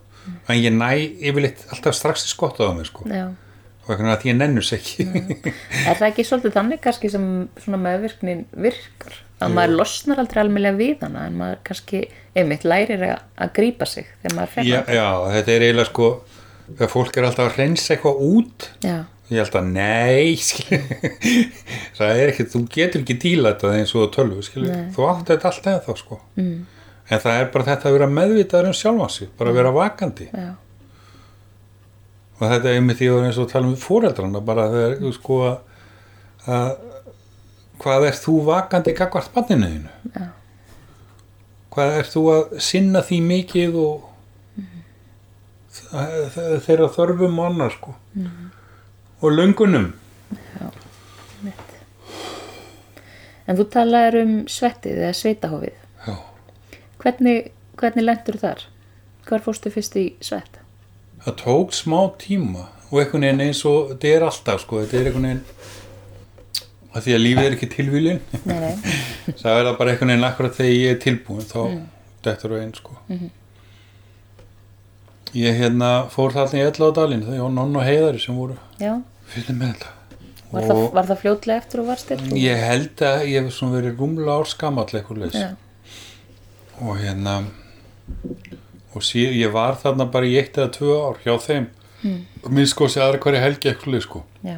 [0.49, 0.91] En ég næ
[1.29, 3.07] yfirleitt alltaf strax í skott á mér sko.
[3.09, 3.29] Já.
[3.85, 5.07] Og einhvern veginn að ég nennus ekki.
[5.89, 7.27] Er það ekki svolítið þannig kannski sem
[7.65, 9.23] svona meðvirknin virkar?
[9.39, 12.01] Að maður losnar aldrei almennilega við hana en maður kannski
[12.35, 16.09] einmitt lærir að, að grípa sig þegar maður fer já, já, þetta er eiginlega sko
[16.73, 18.97] þegar fólk er alltaf að reynsa eitthvað út já,
[19.31, 20.35] ég held að nei
[21.99, 25.71] það er ekki, þú getur ekki díla þetta eins og tölvu þú átti þetta alltaf
[25.73, 26.21] eða þá sko.
[26.41, 26.59] Mm.
[27.07, 30.29] en það er bara þetta að vera meðvitaður um sjálfan sig bara að vera vakandi.
[30.35, 30.51] Já,
[32.39, 35.41] og þetta er einmitt því að eins og tala um fóreldrana bara þegar sko
[36.49, 36.88] að
[37.83, 40.27] hvað er þú vakandi gagvart banninu þínu Já.
[41.75, 44.09] hvað er þú að sinna því mikið og
[44.59, 44.85] mm.
[46.67, 47.97] þeirra þörfum og annar sko
[49.19, 49.93] og löngunum
[51.43, 51.75] mitt.
[53.49, 55.77] En þú talaður um svettið eða sveitahófið.
[56.07, 56.17] já,
[56.99, 58.65] Hvernig, hvernig lendur þar?
[59.29, 60.59] Hvar fórstu fyrst í svett?
[61.25, 65.09] það tók smá tíma og einhvern veginn eins og þetta er alltaf sko, þetta er
[65.11, 65.43] einhvern veginn
[66.95, 68.77] að því að lífið er ekki tilvílin nei, nei,
[69.43, 71.85] það er það bara einhvern veginn akkurat þegar ég er tilbúin þá Mm.
[72.25, 72.97] dettur það einn sko.
[73.09, 73.29] Mhm.
[75.39, 78.37] ég hérna fór þarna í Ella á dalinn þegar ég var nonn og heiðari sem
[78.37, 78.57] voru.
[79.29, 79.91] Fyrir með þetta.
[80.49, 82.23] Var, það, var það fljótlega eftir og varst þér?
[82.41, 85.51] ég held að ég hef svona verið rúmlega ár skamall eitthvað leys Já,
[86.81, 87.35] og hérna
[88.97, 91.67] og síð, ég var þarna bara í eitt eða tvö ár hjá þeim.
[92.03, 92.19] Mm.
[92.45, 94.23] og minn sko sé aðra hverja helgi eitthvað leys sko.
[94.47, 94.57] Já,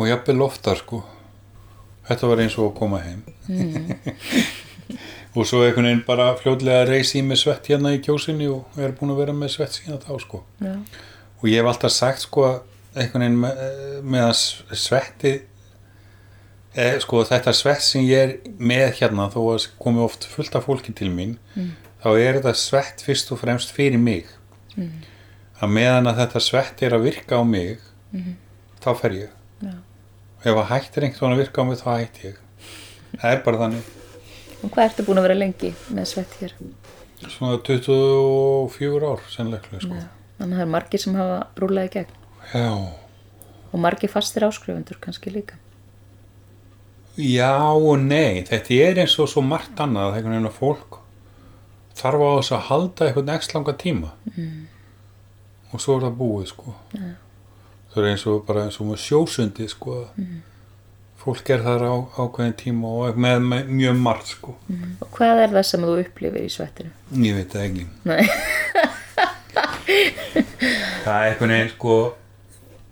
[0.00, 1.02] og jafnvel oftar sko
[2.08, 3.94] þetta var eins og að koma heim Mm.
[5.36, 9.10] og svo einhvern veginn bara fljótlega reysi mig svett hérna í kjósinni og er búin
[9.14, 10.74] að vera með svett síðan þá sko já,
[11.40, 12.44] og ég hef alltaf sagt sko
[12.94, 13.60] einhvern veginn með,
[14.14, 15.32] með að svetti
[16.74, 20.66] e, sko þetta svett sem ég er með hérna þó að komi oft fullt af
[20.70, 21.72] fólki til mín Mm.
[22.02, 24.26] þá er þetta svett fyrst og fremst fyrir mig
[24.76, 25.02] Mm.
[25.60, 27.78] að meðan að þetta svett er að virka á mig
[28.12, 28.36] Mhm.
[28.80, 29.28] þá fer ég
[29.62, 29.74] já.
[30.44, 32.38] Ef að hættir einhvern að virka á mig þá hætti ég
[33.20, 33.96] það er bara þannig
[34.60, 36.52] Og hvað ertu búin að vera lengi með svett hér?
[37.20, 39.96] svona 24 ár sennilega sko.
[40.40, 41.38] Þannig að það er margir sem hafa
[41.84, 42.14] í gegn
[42.54, 42.70] já
[43.70, 45.54] og margir fastir áskrifundur kannski líka.
[47.20, 50.98] Já og nei, þetta er eins og svo margt annað, einhvern veginn að fólk
[52.00, 54.66] þarf á þess að halda einhvern x langa tíma Mm.
[55.72, 57.14] og svo er það búið sko Já.
[57.90, 60.06] Það er eins og bara eins og sjósundi sko.
[60.16, 60.38] Mm.
[61.20, 64.54] fólk er þar á ákveðin tíma og með, með mjög margt sko.
[65.04, 66.90] Og hvað er það sem þú upplifir í svettinu?
[67.12, 67.84] ég veit það ekki.
[71.00, 71.94] Það er einhvern veginn sko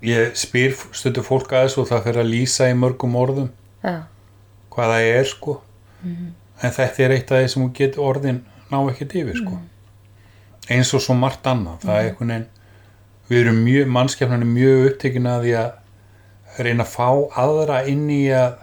[0.04, 3.48] ég spyr stundu fólk að þessu og það fyrir að lýsa í mörgum orðum.
[3.82, 3.96] Já,
[4.74, 5.56] hvað það er sko.
[6.58, 9.58] En þetta er eitt af því sem hún getur orðin ná ekkert yfir sko.
[10.68, 11.80] Eins og svo margt annað.
[11.86, 12.48] Það er einhvern veginn
[13.28, 17.08] við erum mjög, mannskefnan er mjög upptekin að því að reyna að fá
[17.44, 18.54] aðra inn í að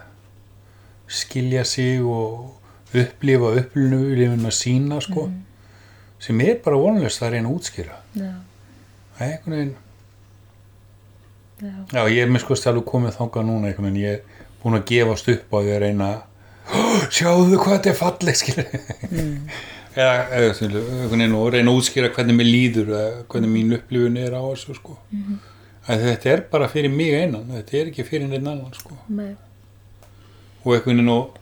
[1.08, 5.28] skilja sig og upplifa upplifun að sína sko
[6.25, 7.97] sem er bara vonlust að reyna að útskýra.
[8.17, 8.32] Já,
[9.17, 9.75] það er einhvern veginn
[11.62, 11.73] já.
[11.93, 14.88] Já, ég er með sko stjálu komið þangað núna einhvern veginn, ég er búin að
[14.89, 16.10] gefast upp á því að reyna
[16.65, 16.80] "Ó,
[17.15, 19.25] sjáðu hvað þetta er falleg skilur eða
[19.95, 20.51] eða,
[21.10, 22.95] reyna að útskýra hvernig mér líður
[23.31, 24.97] hvernig mín upplifun er á þessu sko.
[25.12, 25.38] Mm
[25.86, 28.97] þetta er bara fyrir mig einan þetta er ekki fyrir neitt annan sko.
[30.65, 31.38] Og einhvern veginn og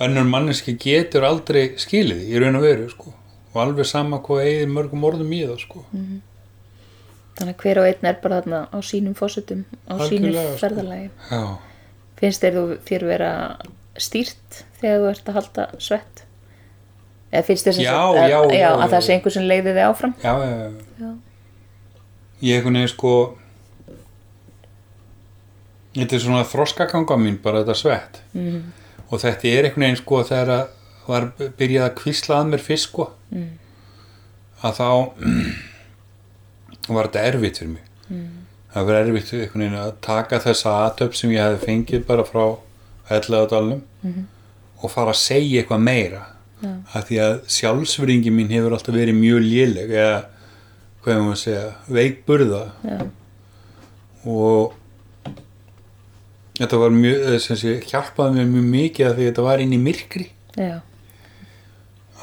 [0.00, 3.12] önnur manneski getur aldrei skilið í raun og veru sko.
[3.52, 5.84] Og alveg sama hvað eigið mörgum orðum í það sko.
[7.40, 10.62] Þannig að hver og einn er bara þarna á sínum fósitum, á sínu Algjörlega, sko.
[10.64, 11.10] ferðalagi.
[12.20, 13.30] Finnst þér þú þér vera
[14.00, 16.24] stýrt þegar þú ert að halda svett?
[17.32, 20.14] Eða finnst þér að, já, já, að já, það sé einhver sem leiði þig áfram?
[20.22, 20.70] já, já, já.
[21.00, 21.10] Já.
[22.42, 23.12] ég einhvern veginn sko
[25.94, 28.72] þetta er svona þroskaganga mín bara þetta svett Mm.
[29.10, 30.66] og þetta er einhvern veginn sko þegar að
[31.10, 31.24] var
[31.58, 33.48] byrjað að kvísla að mér fyrst sko Mm.
[34.62, 34.88] að þá
[36.94, 38.28] var þetta erfitt fyrir mig Mm.
[38.74, 42.44] það var erfitt einhvern veginn að taka þessa aðtöp sem ég hefði fengið bara frá
[43.10, 44.26] ellegadalunum Mhm.
[44.82, 46.22] og fara að segja eitthvað meira
[46.60, 46.72] Já.
[46.92, 50.18] af því að sjálfsverðingi mín hefur alltaf verið mjög léleg eða
[51.00, 51.64] hvað er maður að segja
[51.96, 52.62] veikburða
[54.28, 54.76] og
[56.60, 59.72] þetta var mjög eh, sem sé, hjálpaði mér mjög mikið að því þetta var inn
[59.72, 60.28] í myrkri.
[60.58, 60.80] Já.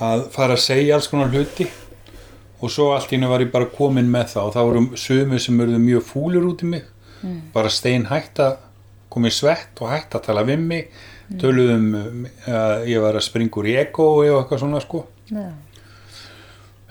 [0.04, 1.66] að fara að segja alls konar hluti.
[2.62, 4.46] Og svo allt í henni var ég bara komin með það.
[4.48, 6.88] Og það voru sömu sem verðu mjög fúlur út í mig.
[7.54, 8.60] Bara stein hætt að
[9.14, 10.92] koma í svett og hætt að tala við mig
[11.36, 15.44] töluðum um, að ég var að springa úr í ego og eitthvað svona sko Já.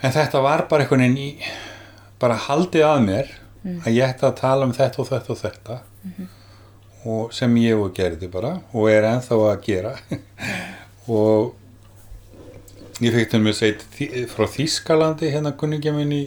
[0.04, 1.30] en þetta var bara einhvern veginn í
[2.20, 3.30] bara haldið að mér
[3.66, 5.78] að ég ætti að tala um þetta og þetta og þetta
[7.06, 9.94] og sem ég og gerði bara og er ennþá að gera
[11.18, 11.54] og
[13.00, 16.22] ég fekk til að segja frá Þískalandi hérna kunningja minn í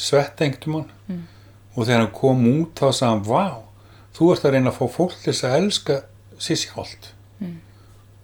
[0.00, 1.22] svettengtumann mm.
[1.74, 3.46] og þegar hann kom út þá sagði hann vá,
[4.16, 5.98] þú ert að reyna að fá fólk til þess að elska
[6.40, 7.19] sér sjálft mm.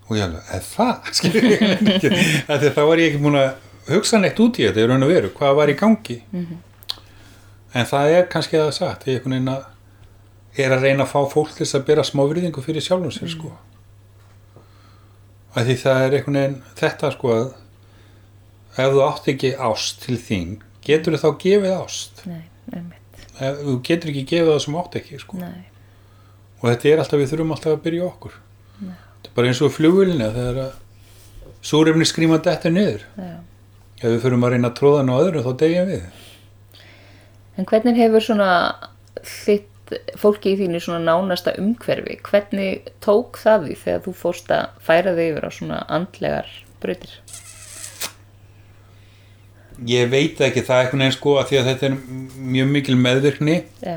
[0.07, 2.69] Og ég alveg, eða það?
[2.77, 3.49] Þá var ég ekki búin að
[3.91, 6.21] hugsa neitt út í þetta í raun og veru, hvað var í gangi.
[7.77, 9.65] En það er kannski að það sagt, ég er að
[10.57, 13.53] er að reyna að fá fólk til að bera smá virðingu fyrir sjálfum sér sko.
[15.57, 17.47] Að því það er einhvern veginn þetta sko að
[18.77, 22.25] ef þú átt ekki ást til þín getur þú þá gefið ást?
[22.29, 22.43] Nei,
[23.41, 25.41] ef, þú getur ekki gefið það sem átt ekki sko.
[25.41, 25.65] Nei.
[26.61, 28.37] og þetta er alltaf, við þurfum alltaf að byrja okkur
[29.37, 30.75] bara eins og flugvölinni þegar að
[31.67, 33.07] súrefni skrýma þetta niður.
[33.21, 33.33] Já.
[33.97, 36.05] ef við þurfum að reyna að tróða hann á öðru þá degjum við.
[37.57, 38.51] En hvernig hefur svona
[39.25, 39.73] þitt
[40.19, 45.15] fólki í þínu svona nánasta umhverfi hvernig tók það því þegar þú fórst að færa
[45.15, 46.49] þig yfir á svona andlegar
[46.83, 47.13] breytir
[49.85, 51.97] ég veit ekki það eitthvað neins sko að því að þetta er
[52.55, 53.57] mjög mikil meðvirkni.
[53.85, 53.97] Já,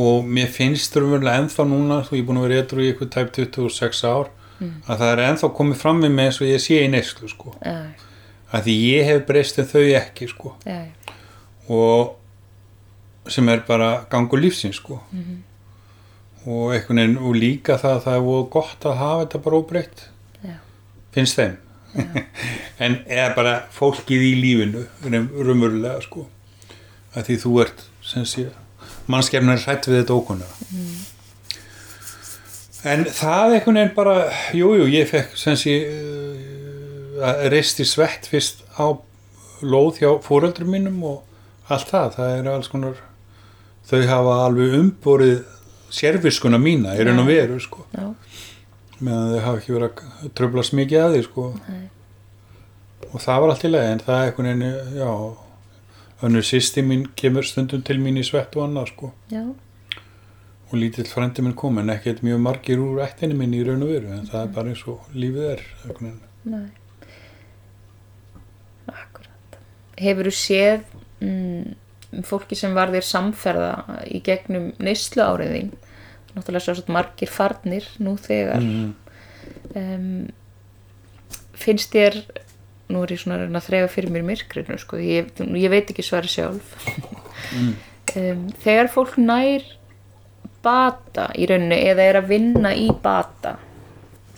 [0.00, 3.12] og mér finnst þurfumlega ennþá núna þú ég er búin að vera eitthvað í eitthvað
[3.16, 6.80] tæp 26 ár að það er ennþá komið fram við mig eins og ég sé
[6.84, 7.54] í neyslu sko.
[7.64, 7.76] Já,
[8.50, 10.54] að því ég hef breyst en þau ekki sko.
[10.66, 10.80] Já,
[11.70, 15.00] og sem er bara gangur lífsins sko.
[16.48, 19.60] Og einhvern veginn og líka það að það er voru gott að hafa þetta bara
[19.60, 20.06] óbreytt.
[20.44, 20.56] Já,
[21.16, 21.58] finnst þeim.
[22.80, 26.22] En eða bara fólkið í lífinu rumurlega sko.
[27.12, 28.46] Að því þú ert sem sé
[29.10, 30.48] mannskefnar er hrætt við þetta ókunna
[32.84, 34.16] en það einhvern veginn bara
[34.56, 38.96] jújú, jú, ég fekk sem sé uh, reisti svett fyrst á
[39.60, 43.00] lóð hjá fóreldrum mínum og allt það, það er alls konar
[43.90, 45.40] þau hafa alveg umborið
[45.90, 47.84] sérfiskuna mína í raun og veru sko.
[47.92, 48.06] Já,
[49.00, 51.46] meðan þau hafa ekki verið að tröflast mikið að því sko.
[51.66, 51.86] Nei.
[53.10, 55.12] og það var allt í lagi en það er einhvern veginn, já
[56.28, 59.12] önnur sýsti mín kemur stundum til mín í svett og annað sko.
[59.32, 59.42] Já,
[60.70, 63.90] og lítill frendi minn kom en ekkert mjög margir úr ættinni minn í raun og
[63.90, 65.64] veru en það er bara eins og lífið er
[66.50, 66.66] nei.
[68.90, 69.58] Akkurat.
[70.00, 70.84] Hefur þú séð
[71.26, 73.72] mm, fólki sem var þér samferða
[74.06, 75.72] í gegnum neyslu áriðin
[76.34, 78.62] náttúrulega svo svona margir farnir nú þegar.
[78.62, 78.94] Mm.
[79.74, 80.30] um,
[81.60, 82.22] finnst þér
[82.90, 86.06] nú er ég svona að að þrefa fyrir mér myrkrinu sko, ég, ég veit ekki
[86.06, 86.74] svari sjálf.
[88.18, 89.62] Um, þegar fólk nær
[90.64, 93.56] bata í rauninni eða er að vinna í bata.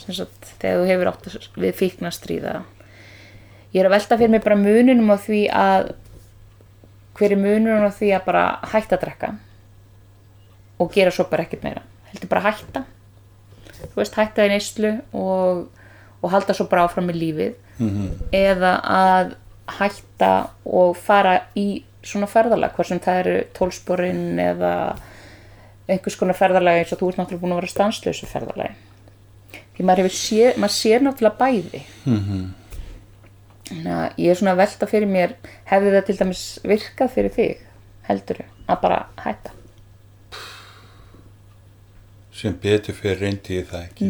[0.02, 1.26] Sagt þegar þú hefur átt
[1.62, 2.61] við fíknastríða
[3.72, 5.92] ég er að velta fyrir mig bara mununum á því að
[7.16, 9.30] hver er mununum á því að bara hætta að drekka
[10.82, 11.85] og gera svo bara ekkert meira.
[12.11, 12.82] Heldur bara hætta.
[13.82, 15.62] Þú veist hætta í neyslu og,
[16.20, 17.54] og halda svo bara áfram með lífið.
[18.35, 19.35] Eða að
[19.78, 20.32] hætta
[20.66, 24.72] og fara í svona ferðalag hvort sem það eru tólsporin eða
[25.92, 28.74] einhvers konar ferðalagi eins og þú ert náttúrulega búin að vera stanslösu ferðalagi
[29.76, 31.83] því maður, hefur séð, maður sér náttúrulega bæði.
[33.72, 35.35] Þannig að ég er svona að velta fyrir mér
[35.70, 37.66] hefði það til dæmis virkað fyrir þig
[38.09, 39.57] heldur að bara hætta?
[42.37, 44.09] Sem betur fyrir reyndi ég það ekki.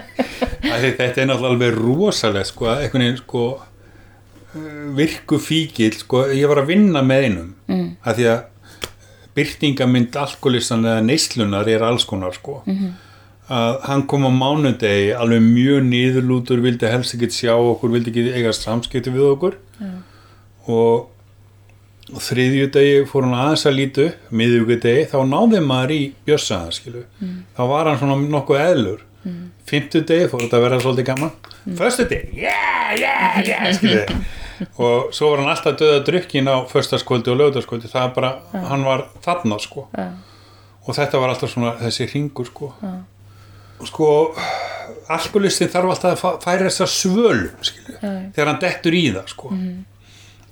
[0.70, 6.62] Þetta er náttúrulega alveg rosalega sko, einhvern veginn sko uh, virku fíkil sko, ég var
[6.62, 7.88] að vinna með einum mm.
[8.02, 8.40] að því að
[9.40, 12.92] byrtingamind alkoholistan eða neyslunar er alls konar sko -hmm.
[13.48, 18.36] að hann kom á mánudegi alveg mjög niðurlútur vildi helst ekki sjá okkur, vildi ekki
[18.36, 19.56] eiga samskipti við okkur
[20.68, 21.08] og
[22.10, 26.74] og þriðju degi fór hann aðeins að lítu upp, miðjúgudegi, þá náði maður í bjössaðan,
[26.74, 27.04] skilu.
[27.56, 29.04] Þá var hann svona nokkuð eðlur.
[29.20, 29.40] Mm.
[29.68, 31.32] Fymtu degi fór þetta að vera svolítið gaman.
[31.60, 31.76] Mm.
[31.78, 34.04] Föstu degi, yeah, yeah, yeah, skilu.
[34.78, 37.88] og svo var hann alltaf döða drukkin á föstaskvöldi og lögdaskvöldi.
[37.92, 38.32] Það er bara,
[38.70, 39.86] hann var þarna, sko.
[39.96, 40.08] Já.
[40.88, 42.72] Og þetta var alltaf svona þessi ringur, sko.
[43.84, 44.08] Sko,
[45.08, 46.86] alkoholistin þarf alltaf að fæ- færa þessa
[47.62, 47.94] skilu.
[48.34, 49.48] Þegar hann dettur í það, sko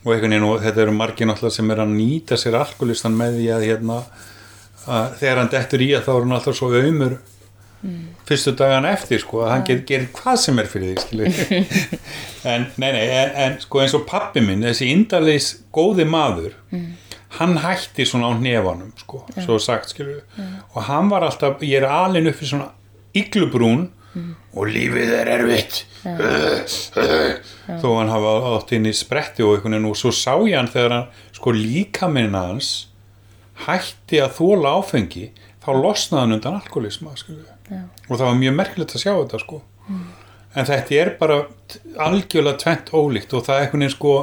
[0.05, 3.35] og einhvern veginn og þetta eru margir náttúrulega sem er að nýta sér alkoholistan með
[3.41, 3.97] því að hérna
[4.89, 6.69] að þegar hann dettur í að þá er hann alltaf svo
[7.83, 11.29] auðmur fyrstu dagan eftir sko að hann ger, gerir hvað sem er fyrir því
[12.53, 16.57] en nei nei en, en sko eins og pappi minn þessi indaleis góði maður
[17.39, 20.19] hann hætti svona á nefanum sko svo sagt skilu
[20.75, 22.73] og hann var alltaf, ég er alin upp í svona
[23.15, 23.89] iglubrún
[24.59, 25.85] og lífið er erfitt.
[27.83, 30.71] Þó hann hafa átt inn í spretti og einhvern veginn og svo sá ég hann
[30.73, 32.71] þegar hann sko líkaminn hans
[33.67, 35.29] hætti að þóla áfengi
[35.63, 37.15] þá losnaði hann undan alkoholisma
[37.69, 37.85] skilu.
[38.09, 39.61] og það var mjög merkilegt að sjá þetta sko.
[40.59, 41.39] En þetta er bara
[42.09, 44.15] algjörlega tvent ólíkt og það er einhvern veginn sko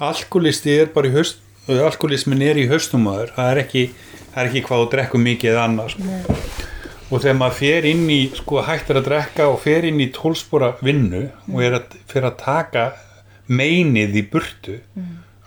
[0.00, 3.84] alkoholisti er bara í höst alkoholismin er í höstumæður það er ekki,
[4.32, 6.16] það er ekki hvað þú drekkur mikið eða annað sko.
[7.10, 10.72] og þegar maður fer inn í sko hættir að drekka og fer inn í tólspora
[10.80, 12.86] vinnu og er að, fer að taka
[13.50, 14.78] meinið í burtu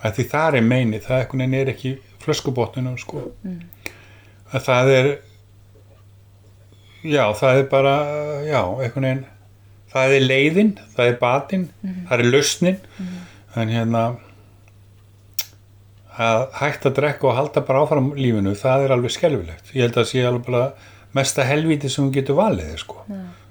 [0.04, 1.94] að því það er meinið, það veginn er ekki
[2.24, 3.22] flöskubotninu sko.
[4.52, 5.08] Að það er
[7.04, 7.96] já, það er bara
[8.48, 9.26] já, einhvern veginn
[9.94, 11.66] það er leiðin, það er batinn
[12.10, 12.80] það er lausnin.
[13.56, 14.04] En hérna
[16.14, 19.74] að hægt að drekka og halda bara áfram lífinu, það er alveg skelfilegt.
[19.74, 20.64] Ég held að sé alveg bara
[21.14, 23.04] mesta helvíti sem þú getur valið sko.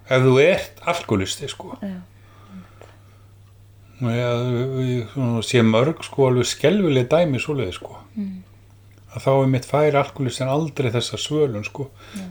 [0.09, 1.77] Ef þú ert alkoholisti sko.
[1.83, 2.01] Já.
[4.03, 8.01] og ég, ég svona sé mörg sko alveg skelfileg dæmi svoleiði sko
[9.13, 11.91] að þá er mitt færi alkoholistin aldrei þessa svölun sko.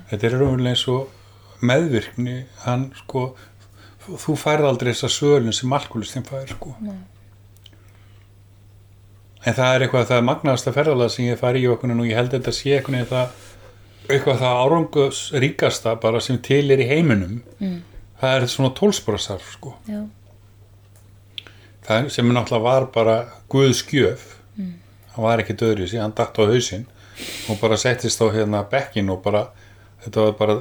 [0.10, 3.32] þetta er raunverulega eins og meðvirkni hann sko
[4.02, 6.98] þú færð aldrei þessa svölun sem alkoholistin fær sko Nei.
[9.46, 12.34] en það er eitthvað það magnaðasta ferðalega sem ég fari í okkur og ég held
[12.34, 13.38] þetta sé eitthvað það,
[14.10, 17.78] eitthvað það árangus ríkasta bara sem til er í heiminum mm.
[18.24, 20.02] það er svona tólsporasarf sko já,
[21.86, 23.18] það sem er náttúrulega var bara
[23.52, 24.41] Guðs gjöf
[25.22, 26.88] hann var ekki döður í sig, hann datt á hausinn
[27.50, 29.46] og bara settist á hérna bekkin og bara,
[30.06, 30.58] þetta var bara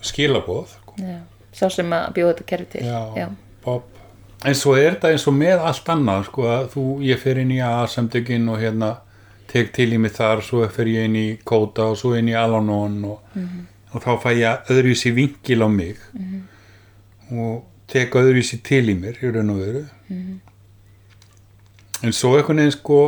[0.00, 0.94] skilabóð sko.
[1.02, 1.20] já.
[1.52, 2.86] sá sem að bjóða þetta kerfi til.
[2.86, 3.28] Já, já,
[3.64, 3.94] Bob.
[4.46, 7.50] En svo er þetta eins og með allt annað sko, að þú, ég fer inn
[7.50, 8.92] í A-samtökin og hérna
[9.50, 12.36] tek til í mig þar svo fer ég inn í Kóta og svo inn í
[12.38, 13.38] Alanon og,
[13.90, 15.98] og þá fæ ég öðruvísi vinkil á mig
[17.32, 19.82] og tek öðruvísi til í mér í raun og veru.
[22.04, 23.00] En svo einhvern veginn sko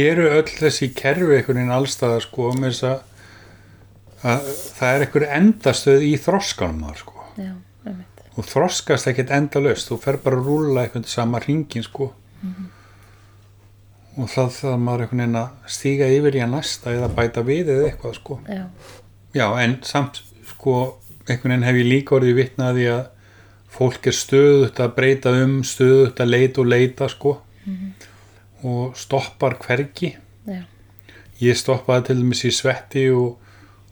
[0.00, 3.02] eru öll þessi kerfi einhvern veginn allstaðar sko með þess að,
[4.32, 7.26] að það er einhver endastöð í þroskanum þar sko.
[7.36, 7.52] Já,
[8.32, 12.12] og þroskast ekkert endalaust þú fer bara að rúlla einhvern sama ringin sko.
[14.12, 17.72] Og það það maður einhvern veginn að stíga yfir í að næsta eða bæta við
[17.74, 18.38] eða eitthvað sko.
[18.48, 18.64] Já,
[19.36, 20.22] já en samt
[20.52, 20.78] sko
[21.26, 23.04] einhvern veginn hef ég líka orðið vitnaði að
[23.72, 27.38] fólk er stöðut að breyta um stöðut að leita og leita sko
[28.62, 30.14] og stoppar hvergi.
[30.46, 30.62] Já,
[31.42, 33.38] ég stoppaði til dæmis í Svetti og,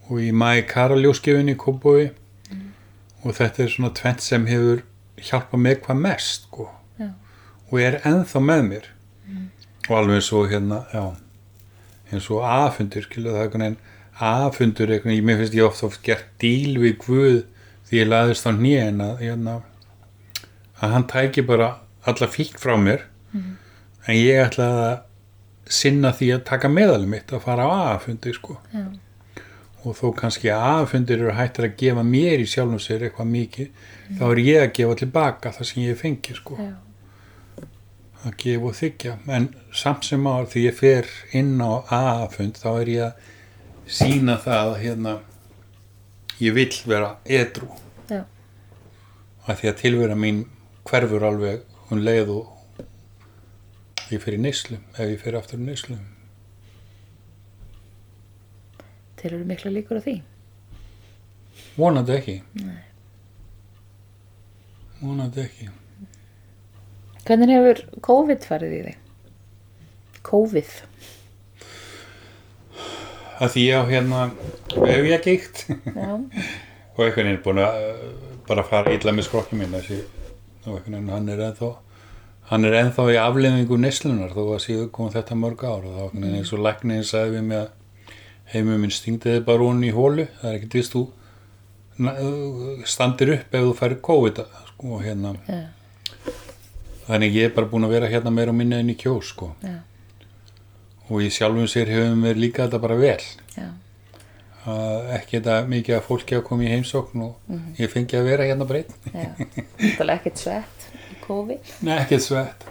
[0.08, 2.10] og í Mæ Karaljóskjöfunni í Kópói
[3.20, 4.84] og þetta er svona tvent sem hefur
[5.20, 6.70] hjálpað mig hvað mest sko.
[7.70, 8.86] og er ennþá með mér.
[9.88, 11.04] Og alveg svo hérna já,
[12.10, 13.06] eins og aðfundur
[14.20, 17.44] aðfundur mér finnst ég oft oft gert díl við Guð
[17.88, 19.54] því ég laðist á hnén að, hérna,
[20.80, 23.06] að hann tæki bara alla fík frá mér
[24.06, 24.98] en ég ætlaði að
[25.70, 28.56] sinna því að taka meðalum mitt að fara á aðfundi sko.
[28.74, 28.84] Já,
[29.80, 33.68] og þó kannski að aðfundir eru hættir að gefa mér í sjálfum sér eitthvað mikið
[34.18, 36.58] þá er ég að gefa tilbaka það sem ég fengi sko.
[36.60, 36.74] Já,
[38.26, 39.48] að gefa og þykja en
[39.82, 43.28] samt sem á því ég fer inn á aðfund þá er ég að
[44.00, 45.14] sína það að hérna
[46.40, 47.70] ég vill vera edru
[48.10, 48.22] já,
[49.46, 50.44] að því að tilvera mín
[50.88, 52.56] hverfur alveg hún leið og
[54.14, 55.98] ég fer í neyslu ef ég fer aftur í neyslu.
[59.20, 60.20] Til eru mikla líkur á því.
[61.76, 62.38] Vonandi ekki.
[62.64, 62.78] Nei.
[65.00, 65.68] vonandi ekki.
[67.24, 68.96] Hvernig hefur COVID farið í þig?
[70.26, 70.72] COVID.
[73.40, 74.24] Að því ég á hérna
[74.84, 76.10] ef ég geikt já,
[76.96, 78.02] og einhvern veginn er búin að uh,
[78.48, 80.02] bara fara illa með skrokki minn þessi,
[80.66, 81.70] og einhvern veginn hann er ennþá
[82.50, 86.04] hann er ennþá í aflefingu neslunar þó að síðu kom þetta mörg ár og þá
[86.14, 87.68] veginn eins og lækniðin sagði við mig að
[88.50, 91.04] heimum minn stingdiði bara hún í hólu það er ekkert vist þú
[92.10, 94.40] uh, standir upp ef þú færir COVID
[94.72, 95.34] sko, og hérna.
[95.46, 95.60] Já,
[97.06, 99.52] þannig ég er bara búin að vera hérna meira og minna inn í kjós sko.
[99.62, 99.78] já,
[101.10, 103.22] og í sjálfum sér hefum við líka þetta bara vel.
[103.54, 103.68] Já,
[104.70, 108.46] að ekki þetta mikið að fólki að koma í heimsókn og ég fengi að vera
[108.50, 110.79] hérna breytt þetta er ekkert svett
[111.30, 111.72] COVID.
[111.86, 112.66] Nei, ekkert svett.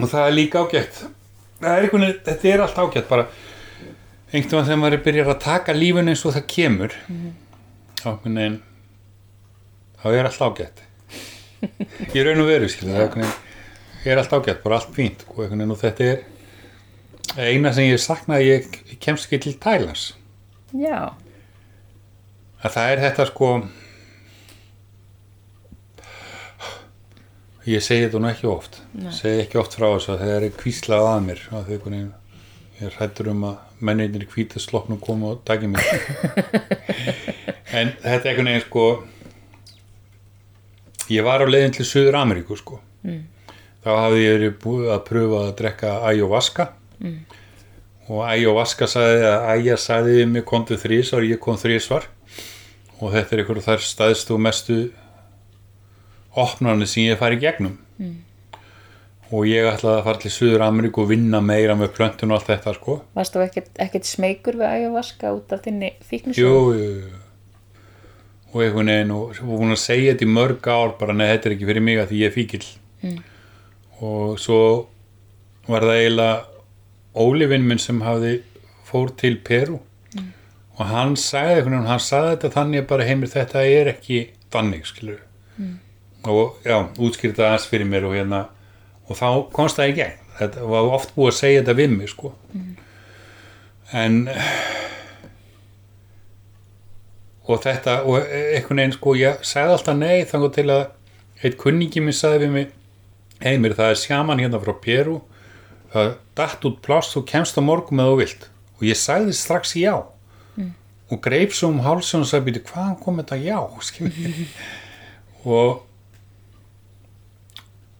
[0.00, 1.02] Og það er líka ágætt.
[1.62, 3.28] Er einhvern þetta er allt ágætt bara
[4.32, 6.96] einhvern veginn þegar maður er byrjar að taka lífun eins og það kemur
[8.02, 8.60] þá veginn
[10.02, 10.86] þá er allt ágætt.
[12.12, 13.34] Ég raun og veru skilja það er
[14.06, 18.50] er allt ágætt, bara allt fínt og, veginn, og þetta er eina sem ég saknaði
[18.52, 18.68] ég,
[19.02, 20.12] kemst ekki til Thailands
[20.76, 21.12] já,
[22.62, 23.50] að það er þetta sko
[27.66, 29.10] ég segi þetta nú ekki oft Nei.
[29.12, 33.30] segi ekki oft frá þessu að það er kvíslað að mér að ég er hættur
[33.32, 35.86] um að menninir hvítið sloknum koma og dagi mér
[37.78, 38.84] en þetta er einhvern veginn sko
[41.12, 43.20] ég var á leiðin til Suður Ameríku sko Mm.
[43.84, 46.64] þá hafði ég verið búið að pröfa að drekka ayahuasca
[46.98, 47.18] Mm.
[48.08, 52.06] og ayahuasca sagði að Aya sagði við mig komdu þrísvar, ég kom þrísvar
[53.00, 54.78] og þetta er einhverju þar staðstu og mestu
[56.36, 57.76] opnarnir sem ég fari í gegnum.
[57.98, 58.14] Mm.
[59.32, 62.50] og ég ætlaði að fara til Suður Ameríku og vinna meira með plöntun og allt
[62.52, 62.92] þetta sko.
[63.16, 67.22] Varst þú ekkert, ekkert smeykur við ayahuasca út af þinni jú, fíknisjó jú, jú.
[68.52, 71.54] og einhvern veginn og búin að segja þetta í mörg ár bara neða þetta er
[71.56, 72.66] ekki fyrir mig að því ég er fíkil
[73.02, 73.18] Mm.
[74.00, 74.60] og svo
[75.68, 76.36] var það eiginlega
[77.16, 78.30] Ólifinn minn sem hafði
[78.88, 79.80] fór til Peru
[80.78, 84.22] og hann sagði einhvern veginn, hann sagði þetta þannig að bara heimir þetta er ekki
[84.54, 85.20] þannig skilur
[86.26, 88.46] og já, útskýrta aðeins fyrir mér og hérna
[89.06, 90.24] og þá komst það í gegn.
[90.36, 92.32] Þetta var oft búið að segja þetta við mig sko.
[93.96, 94.18] En
[97.46, 100.84] og þetta og einhvern veginn sko ég sagði alltaf nei þannig til að
[101.44, 102.74] eitt kunningi minn sagði við mig
[103.44, 105.20] heimir það er sjaman hérna frá Peru
[105.92, 108.46] það datt út pláss og kemst á morgum eða þú vilt.
[108.76, 109.94] Og ég sagði strax já.
[111.06, 113.60] Og greip svo um hálsun og sagði býti hvaðan kom þetta já?
[115.46, 115.85] Og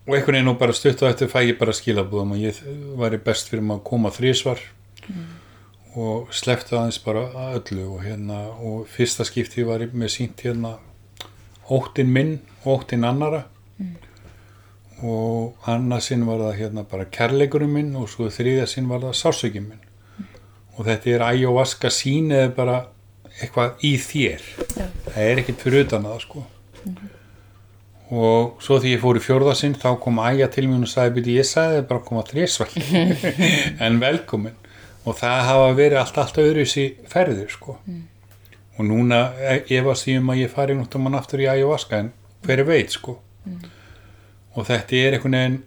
[0.06, 2.60] og einhvern veginn og bara stutt á eftir fæ ég bara skilabúðum og ég
[3.00, 4.62] væri best fyrir maður að koma þrísvar
[5.96, 10.44] og sleppti aðeins bara að öllu og hérna og fyrsta skipti var ég með sínt
[10.46, 10.76] hérna
[11.72, 13.46] óttinn minn og óttinn annara
[15.02, 19.18] og annað sinn var það hérna bara kærleikurinn minn og svo þriðja sinn var það
[19.20, 19.82] sásökinn minn.
[20.76, 22.78] Og þetta er ayahuasca sín eða bara
[23.36, 24.48] eitthvað í þér.
[24.76, 24.86] Já.
[25.10, 26.46] það er ekkert fyrir utan það sko
[28.06, 31.38] og svo því ég fór í fjórðasinn þá kom Æja til mér og sagði byrju
[31.40, 32.68] ég sagði bara að koma þrísvæl
[33.86, 34.54] en velkomin
[35.06, 37.76] og það hafa verið allt allt öðruðs í ferðir sko.
[38.76, 39.20] Og núna
[39.72, 42.12] efast ég um að ég fari náttúrulega aftur í ayahuasca en
[42.46, 43.16] hver er veit sko.
[44.56, 45.58] Og þetta er einhvern veginn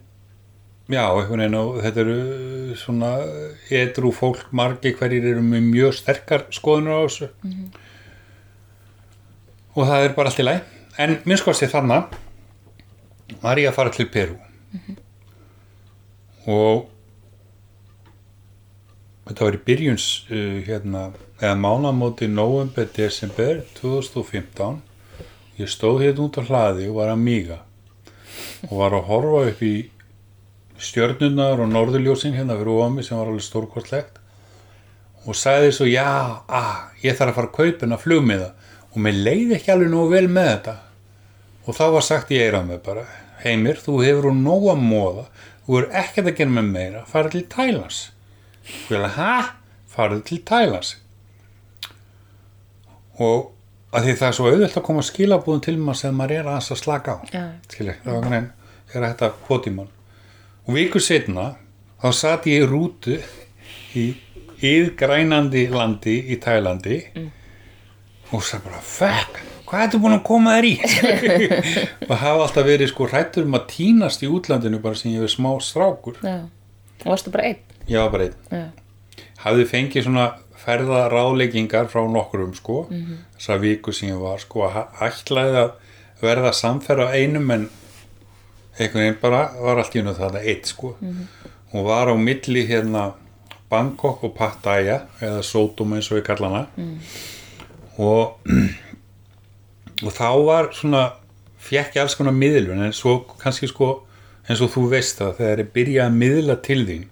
[0.90, 3.12] já, einhvern veginn og þetta eru svona
[3.80, 7.30] edru fólk margi hverjir eru með mjög sterkar skoðunur á þessu.
[9.76, 12.20] Og það er bara allt í læg en minnskvæmst ég þannig
[13.42, 14.36] var ég að fara til Peru
[16.50, 16.88] og
[19.28, 24.80] þetta var í byrjuns uh, hérna, eða mánamóti november, desember 2015
[25.60, 27.58] ég stóð hérna út á hlaði og var að míga.
[28.70, 29.74] Og var að horfa upp í
[30.80, 34.16] stjörnunar og norðurljósin hérna fyrir óami sem var alveg stórkortlegt
[35.28, 38.52] og sagði svo já, ah, ég þarf að fara að kaupa hennar flugmiða.
[38.90, 40.76] Og mér leiði ekki alveg nógu vel með þetta.
[41.68, 43.04] Og þá var sagt í eirað með bara
[43.44, 45.24] heimir, þú hefur úr nógu að móða
[45.66, 47.06] þú er ekkert að gera með meira.
[47.08, 47.46] Fara til
[49.16, 49.60] hæ?
[49.90, 50.94] farið til Thailands
[53.20, 53.50] og
[53.92, 56.70] að því það er svo auðvelt að koma skilabúðum til maður sem maður er aðeins
[56.72, 57.18] að slaka á.
[57.34, 57.42] Já.
[57.68, 59.90] skilja, það var hvernig er að þetta kvoti mann.
[60.66, 61.46] Og viku setna
[62.00, 63.18] þá satt ég í rútu
[63.98, 64.06] í
[64.70, 67.00] yðgrænandi landi í Tælandi
[68.30, 70.74] og sagði bara, fuck hvað ertu búin að koma þér í?
[72.10, 75.34] Og hafa alltaf verið sko hrættur um að tínast í útlandinu bara sem ég hefur
[75.36, 76.18] smá strákur.
[76.26, 76.40] Já.
[77.04, 77.66] Og varstu bara einn?
[77.90, 78.38] var bara einn.
[78.50, 78.64] Já.
[79.44, 80.26] hafði fengið svona
[80.60, 85.70] ferða ráðleggingar frá nokkurum sko þessa viku sem ég var sko að ætlaði að
[86.20, 87.68] verða samferð á einum en
[88.76, 90.94] einhvern veginn bara var allt í unna þetta eitt sko.
[91.72, 93.12] Og var á milli hérna
[93.70, 96.62] Bangkok og Pattaya eða Sodom eins og við kalla hana.
[98.00, 98.40] Og
[100.00, 101.04] og þá var svona
[101.60, 103.92] fjekk ég alls konar miðlun en svo kannski sko
[104.48, 107.06] eins og þú veist það þegar ég byrja að miðla til þín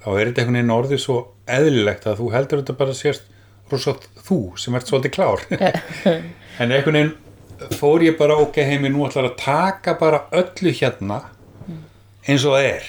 [0.00, 1.16] þá er þetta einhvern veginn orðið svo
[1.50, 3.26] eðlilegt að þú heldur þetta bara sérst
[3.70, 5.44] rosatt þú sem ert svolítið klár.
[6.60, 11.22] En einhvern veginn fór ég bara ok heimi nú ætlar að taka bara öllu hérna
[12.26, 12.88] eins og það er.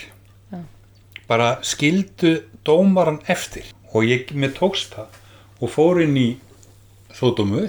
[1.30, 2.34] Bara skildu
[2.68, 3.70] dómaran eftir.
[3.94, 5.20] Og ég með tókst það
[5.62, 6.30] og fór inn í
[7.18, 7.66] Sódómu.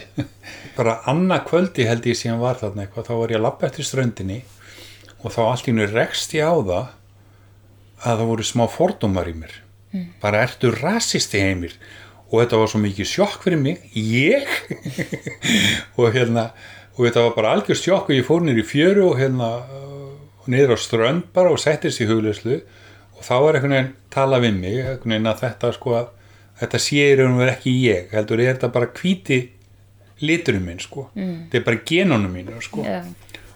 [0.77, 3.09] Bara annað kvöldi held ég síðan var þarna eitthvað.
[3.09, 4.43] Þá var ég að lappa eftir ströndinni
[5.23, 6.93] og þá allt í hennu rekst ég á það
[8.03, 9.57] að það voru smá fordómar í mér.
[10.23, 11.75] Bara ertu rasisti heimir?
[12.33, 13.83] Og þetta var svo mikið sjokk fyrir mig.
[13.93, 14.49] Ég?
[16.01, 16.51] Og hérna
[16.97, 20.09] og þetta var bara algjör sjokk og ég fór nýr í fjöru og hérna uh,
[20.51, 22.59] niður á strönd bara og settist í hugleyslu
[23.17, 26.11] og þá var einhvern veginn tala við mig einhvern veginn að þetta sko að
[26.63, 29.41] þetta sé í raun og verið ekki ég heldur er þetta bara hvíti
[30.23, 31.09] liturinn minn sko.
[31.19, 31.49] Mm.
[31.49, 32.85] þetta er bara genunum mínu sko.
[32.87, 33.03] Já.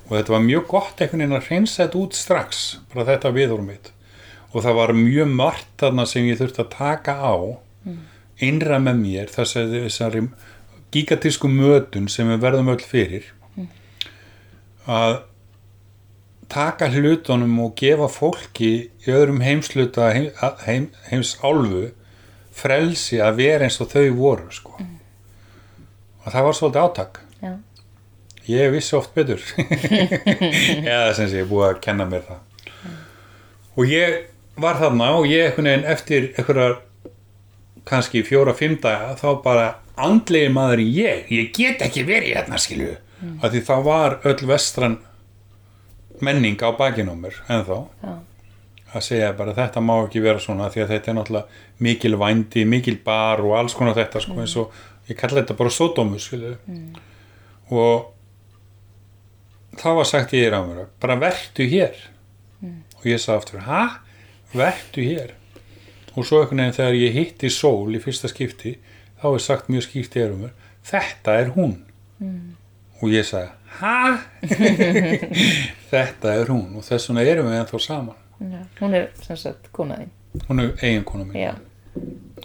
[0.07, 3.71] og þetta var mjög gott einhvern veginn að reynsa þetta út strax bara þetta viðhórum
[3.71, 3.93] mitt.
[4.55, 7.37] Og það var mjög margt þarna sem ég þurfti að taka á
[8.43, 10.23] innra með mér þessari, þessari
[10.95, 13.33] gigatísku mötun sem við verðum öll fyrir
[14.87, 15.17] að
[16.53, 18.71] taka hlutunum og gefa fólki
[19.03, 20.29] í öðrum heimsluta heim,
[20.67, 21.89] heim, heims álfu
[22.57, 24.77] frelsi að vera eins og þau voru sko.
[26.25, 27.53] og það var svolítið átak Já.
[28.51, 29.43] ég vissi oft betur
[30.95, 32.41] eða sem sé, ég er búið að kenna mér það
[33.77, 34.23] og ég
[34.57, 36.79] var þarna og ég eftir einhverjar
[37.87, 42.95] kannski fjóra-fimm daga þá bara andlegi maður í ég ég get ekki verið hérna skilu
[42.95, 43.37] mm.
[43.43, 44.97] af því þá var öll vestran
[46.25, 48.17] menning á bakinn á mér ennþá Já.
[48.95, 52.65] Að segja bara þetta má ekki vera svona því að þetta er náttúrulega mikil vændi,
[52.69, 54.77] mikil bar og alls konar þetta sko eins og
[55.11, 56.55] ég kalla þetta bara sódómu skilu
[57.75, 58.13] og
[59.81, 61.97] þá var sagt ég á mér bara vertu hér.
[62.97, 63.81] Og ég sagði aftur, hæ?
[64.57, 65.35] Vertu hér?
[66.17, 68.77] Og svo einhvern veginn þegar ég hitti sól í fyrsta skipti
[69.21, 70.55] þá er sagt mjög skýrt í mér
[70.87, 71.77] þetta er hún.
[73.03, 74.23] Og ég sagði hæ?
[75.93, 76.79] þetta er hún.
[76.79, 78.63] Og þess vegna erum við ennþá saman Já.
[78.81, 80.11] Hún er sem sagt konaðinn.
[80.49, 81.55] hún er eiginkona mín Já.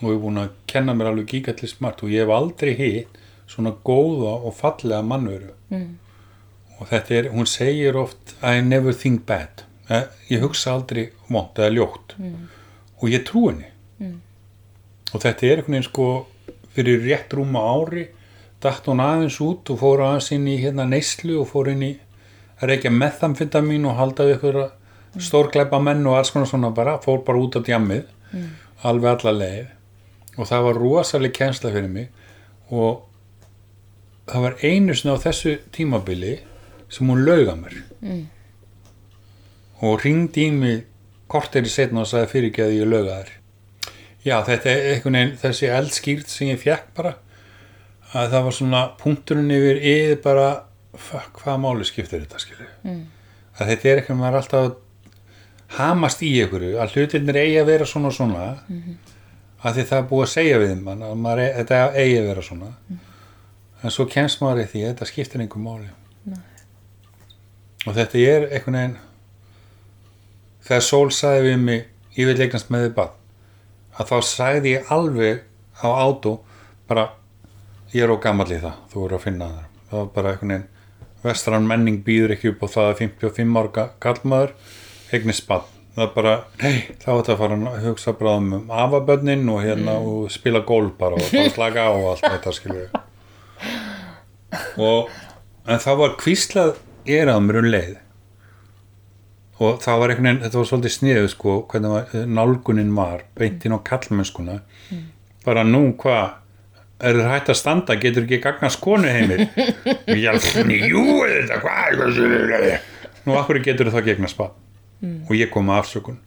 [0.02, 3.18] og ég er búin að kenna mér alveg gigallis margt og ég hef aldrei hitt
[3.48, 5.98] svona góða og fallega mannveru Mm.
[6.80, 11.54] og þetta er, hún segir oft I never think bad Eh, ég hugsa aldrei vont
[11.60, 12.14] eða ljótt
[13.02, 13.66] og ég trú henni
[15.14, 16.06] og þetta er einhvern veginn sko
[16.76, 18.06] fyrir rétt rúma ári
[18.64, 21.92] datt hún aðeins út og fór aðeins inn í hérna neyslu og fór inn í
[22.62, 24.60] að reykja methamfetamin og halda við ykkur
[25.20, 28.06] stórgleipa menn og alls konar svona bara fór bara út á djammið
[28.88, 29.72] alveg alla leið.
[30.40, 32.08] Og það var rosaleg kensla fyrir mig.
[32.72, 33.02] Og
[34.32, 36.38] það var einu sinni á þessu tímabili
[36.92, 37.76] sem hún lauga mér.
[39.82, 40.86] Og ringdi í mig
[41.32, 43.36] korteri setna og sagði fyrir ekki að ég lauga þér.
[44.22, 47.16] Já þetta er einhvern veginn þessi eldskýrt sem ég fekk bara
[48.12, 50.48] að það var svona punkturinn yfir yfir bara
[50.94, 53.02] fuck, hvaða máli skiptir þetta skilju mm.
[53.58, 54.72] að þetta er eitthvað maður alltaf
[55.78, 58.48] hamast í einhverju að hlutirnir eigi að vera svona og svona
[59.62, 62.28] að því það er búið að segja við mann að maður, e- þetta eigi að
[62.32, 62.72] vera svona.
[63.82, 65.90] En svo kemst maður í því að þetta skiptir einhver máli.
[67.86, 68.98] Og þetta er einhvern veginn
[70.66, 73.18] þegar Sól sagði við mig ég vil eignast með þið bad
[73.98, 75.42] að þá sagði ég alveg
[75.82, 76.36] á átó
[76.90, 77.08] bara
[77.96, 80.54] ég er á gamall í það, þú eru að finna það það var bara einhvern
[80.54, 80.68] veginn
[81.22, 84.54] vestran menning býður ekki upp á það að 55 ára kallmaður
[85.18, 88.70] eignist bad það er bara, nei, þá er þetta að fara að hugsa bara um
[88.72, 92.86] afabönnin og hérna og spila gól bara og bara slaka á og allt þetta skilju
[94.82, 95.12] og
[95.68, 97.94] en það var kvíslað er að mér um leið.
[99.62, 103.66] Og það var einhvern veginn, þetta var svolítið sniðu sko, hvernig var, nálgunin var beint
[103.66, 104.62] inn á kallmennskuna
[105.46, 106.38] bara nú hvað?
[107.02, 111.62] Er það hægt að standa, getur ekki gagna skonu heimir og ég alveg, jú þetta,
[111.62, 112.76] hvað?
[113.26, 114.30] Nú akkur getur það gegna
[115.02, 116.22] spa og ég kom með afsökun.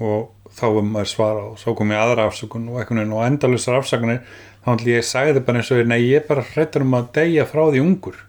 [0.00, 3.24] Og þá var maður svara og svo kom ég aðra afsökun og einhvern veginn og
[3.26, 4.22] endalustar afsökunir
[4.64, 7.48] þá ætli ég sagði bara eins og nei ég er bara hrættur um að deyja
[7.48, 8.22] frá því ungur.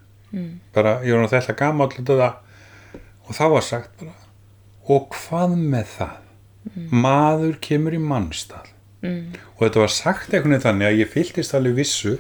[0.76, 2.34] Bara ég var þetta gamall þetta.
[3.28, 4.18] Og þá var sagt bara
[4.92, 6.20] og hvað með það?
[6.92, 8.68] Maður kemur í mannstall
[9.02, 9.38] mm.
[9.56, 12.18] og þetta var sagt einhvern veginn þannig að ég fylltist alveg vissu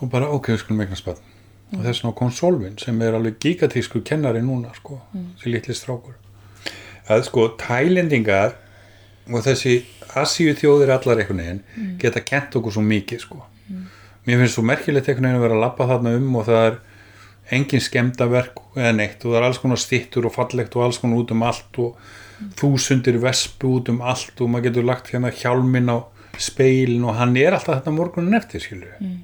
[0.00, 1.20] og bara ok, við skulum eignast bann
[1.76, 6.16] og þess vegna kom Solvin sem er alveg gigatísku kennari núna sko, þessi litli strákur
[7.10, 8.54] að sko tælendingar
[9.30, 9.80] og þessi
[10.18, 13.42] assíu þjóðir allar einhvern veginn geta kent okkur svo mikið sko.
[14.26, 16.80] Mér finnst svo merkilegt einhvern veginn að vera að lappa þarna um og það er
[17.56, 21.22] engin skemmdaverk eða neitt og það er alls konar stittur og fallegt og alls konar
[21.22, 22.12] út um allt og
[22.60, 25.98] þúsundir vespu út um allt og maður getur lagt hérna hjálmin á
[26.40, 29.16] speilin og hann er alltaf þetta morgunin eftir skilju mm.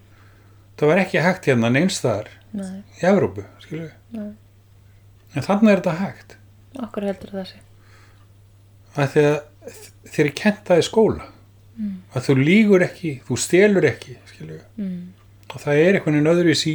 [0.76, 2.82] það var ekki hægt hérna neinstæðar Nei.
[2.98, 3.92] í Evrópu skilju
[5.36, 6.36] en þannig er þetta hægt.
[6.86, 7.62] Okkur heldur það sé.
[8.96, 9.16] Að
[10.12, 11.26] þér er kent í skóla
[12.16, 14.16] að þú lígur ekki, þú stelur ekki
[14.76, 15.12] Mm.
[15.52, 16.74] og það er einhvern veginn öðruvis í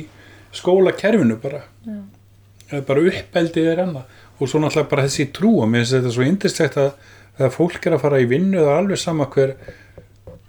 [0.54, 1.98] skólakerfinu bara Já.
[2.72, 4.04] eða bara uppeldið er annað
[4.40, 6.92] og svo náttúrulega bara þessi trú og mér finnst þetta svo indislegt að
[7.38, 9.54] þegar fólk er að fara í vinnu það er alveg sama hver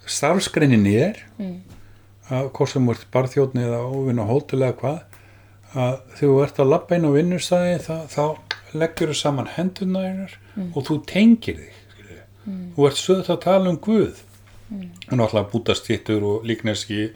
[0.06, 1.60] starfsgreininni er Mm.
[2.30, 5.00] að hvort sem ert barþjóðni eða óvinna hótel eða hvað
[5.74, 7.96] að þú ert að labba inn á vinnustæði þá,
[8.72, 10.36] þú saman hendurna einar
[10.74, 12.22] og þú tengir þig skilurðu.
[12.76, 14.22] þú ert sögð að tala um Guð.
[14.72, 17.10] Og náttúrulega bútastýttur og líkneski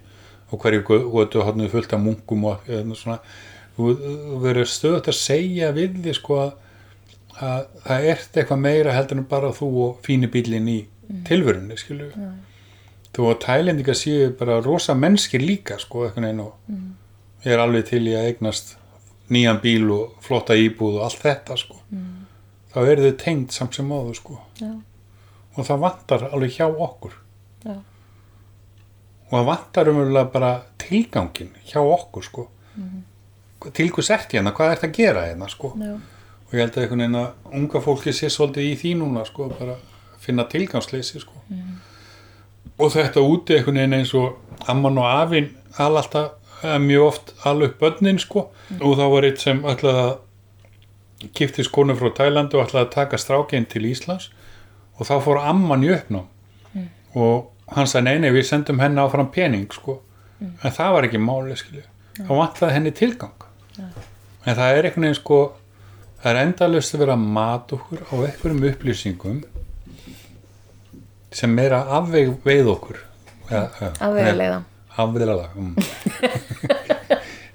[0.52, 3.18] og hverju götu hann fullt af munkum og svona
[3.76, 3.94] þú
[4.42, 6.52] verður stöðut að segja við því sko að,
[7.40, 10.78] að það ert eitthvað meira heldur en bara þú og fíni bílinn í
[11.26, 12.10] tilverunni skilu
[13.16, 16.52] þú og tælendingar séu bara rosa mennskir líka sko eitthvað einn og
[17.44, 18.76] ég er alveg til í að eignast
[19.32, 21.80] nýjan bíl og flotta íbúð og allt þetta sko.
[22.72, 24.40] Þá eru þau tengd samt sem áður sko.
[24.60, 24.72] Já.
[25.56, 27.14] og það vantar alveg hjá okkur.
[27.64, 27.76] Já.
[29.26, 32.46] og það vantar umverulega bara tilgangin hjá okkur sko.
[33.72, 35.72] Til hvers ert hérna, hvað ert að gera hérna sko?
[35.80, 35.96] Já.
[36.46, 39.48] og ég held að einhvern veginn að unga fólki sé svolítið í því núna sko
[39.50, 39.78] bara
[40.22, 41.32] finna tilgangsleysi sko.
[42.78, 44.36] Og þetta úti einhvern veginn eins og
[44.68, 46.36] amman og afinn al alltaf
[46.82, 48.48] mjög oft alveg börnin sko.
[48.80, 53.20] Og þá var eitt sem ætlaði að kiftist konu frá Tælandi og ætlaði að taka
[53.20, 54.30] strákinn til Íslands.
[54.96, 56.26] Og þá fór amman í uppnám.
[57.16, 60.00] Og hann sagði nei, nei, við sendum henni áfram pening sko,
[60.40, 61.82] en það var ekki máli skilju,
[62.20, 63.46] þá vantaði henni tilgang.
[64.46, 65.38] En það er einhvern veginn sko
[66.22, 69.42] það er endalust að vera að mata okkur á einhverjum upplýsingum
[71.36, 73.02] sem er að afveg veið okkur.
[73.50, 73.90] Ja, ja,
[74.96, 75.48] Afvegaleiða.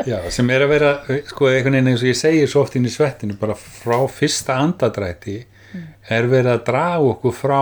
[0.02, 0.10] mm.
[0.10, 0.92] já, sem er að vera
[1.30, 4.58] sko einhvern veginn eins og ég segir svo oft inn í svettinu bara frá fyrsta
[4.62, 5.38] andadrætti
[6.12, 7.62] er verið að draga okkur frá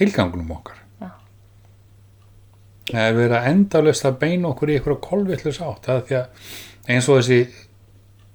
[0.00, 1.10] tilgangunum okkar Já.
[2.90, 6.20] það er verið að endalust að beina okkur í einhverja kolvillus átt það er því
[6.20, 7.40] að eins og þessi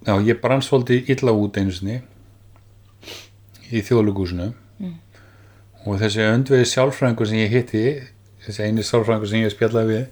[0.06, 2.00] já, ég brann svolítið illa út einu sinni
[3.70, 4.52] í þjóðlugúsinu
[5.86, 7.82] og þessi öndvegi sjálfræðingur sem ég hitti
[8.46, 10.06] þessi eini sjálfræðingur sem ég spjallaði við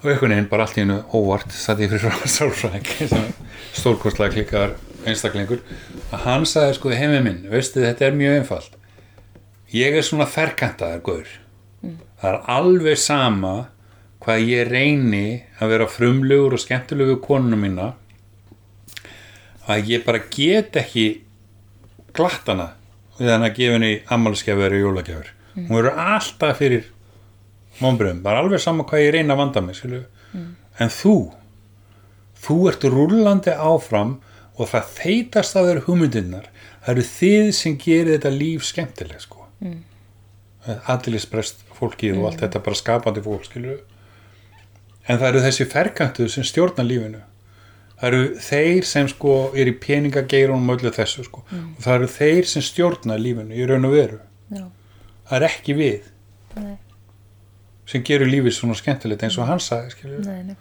[0.00, 3.34] og einhvern veginn bara allt í hennu óvart satt ég fyrir frá sjálfræðing
[3.76, 4.74] stórkostlega klikkar
[5.08, 5.60] einstaklingur
[6.10, 8.76] að hann sagði sko heimið minn veistu þetta er mjög einfalt.
[9.70, 11.34] Ég er svona ferkantaður guður
[12.20, 13.54] það er alveg sama
[14.20, 15.24] hvað ég reyni
[15.60, 17.90] að vera frumlegur og skemmtilegur konuna mína
[19.70, 21.06] að ég bara get ekki
[22.16, 22.72] glatt hana
[23.18, 26.88] við hann að gefa henni ammálskefur og jólagjafur hún verður alltaf fyrir
[27.80, 30.02] mómbröðum, bara alveg sama hvað ég reyna að vanda mig skilu.
[30.80, 31.14] en þú
[32.40, 34.18] þú ert rúllandi áfram
[34.56, 36.50] og það þeitast að þeirra hugmyndirnar
[36.80, 39.78] það eru þið sem gerir þetta líf skemmtileg sko mm.
[40.92, 43.78] aðliðsprest fólkið og allt þetta bara skapandi fólk skilu.
[45.06, 47.22] en það eru þessi ferkantu sem stjórna lífinu
[48.00, 52.12] það eru þeir sem sko er í peningageirunum og öllu þessu sko og það eru
[52.16, 54.64] þeir sem stjórna lífinu í raun og veru Já.
[55.28, 56.08] það er ekki við
[56.56, 56.76] Nei,
[57.90, 60.24] sem gerur lífið svona skemmtilegt eins og hann sagði skilur.
[60.26, 60.56] nei, nei.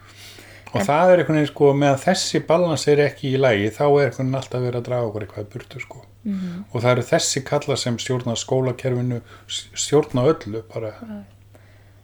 [0.74, 3.82] og það er einhvern veginn sko með að þessi balans er ekki í lægi þá
[3.88, 6.66] er einhvern veginn alltaf verið að draga okkur eitthvað burtu sko Mhm.
[6.74, 10.94] og það eru þessi kalla sem stjórna skólakerfinu stjórna öllu bara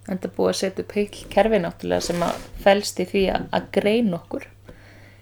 [0.08, 3.48] En það búið að setja upp heil kerfi náttúrulega sem að felst í því að,
[3.58, 4.44] að grein okkur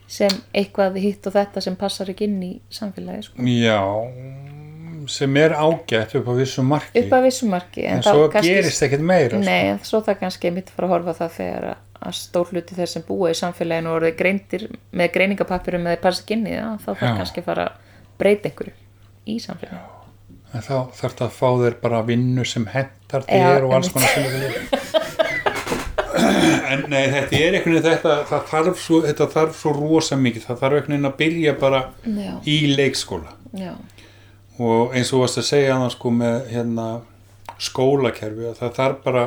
[0.08, 3.42] sem eitthvað hitt og þetta sem passar ekki inn í samfélagi sko.
[3.42, 3.80] já
[5.12, 7.00] sem er ágætt upp á vissu marki.
[7.04, 9.46] Upp að vissu marki en þá svo kannski- gerist ekkert meira sko.
[9.46, 12.52] Nei, en svo það kannski mitt fara að horfa á það þegar að, að stór
[12.54, 16.88] hluti þeir sem búa í samfélaginu og orðið greindir með greiningapappirum með þeir það, þá
[16.94, 17.74] þarf kannski að fara að
[18.20, 18.74] breyta einhverju
[19.28, 19.90] í samfélaginu.
[20.54, 23.90] en þá þarf það að fá þér bara vinnu sem hentar Já, þér og alls
[23.90, 24.24] konar sem
[26.74, 30.46] en nei þetta er einhvern veginn þetta, það þarf svo, þetta þarf svo rosa mikið.
[30.48, 33.34] Það þarf einhvern veginn að byrja bara Já, í leikskóla.
[33.58, 33.72] Já,
[34.60, 36.88] og eins og þú varst að segja annars sko með hérna
[37.64, 39.24] skólakerfi að það þarf bara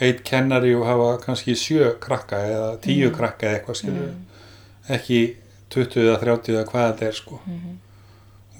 [0.00, 4.10] eitt kennari og hafa kannski sjö krakka eða tíu krakka eða eitthvað skilur
[4.96, 5.20] ekki
[5.70, 7.40] 20 eða 30 eða hvað þetta er sko.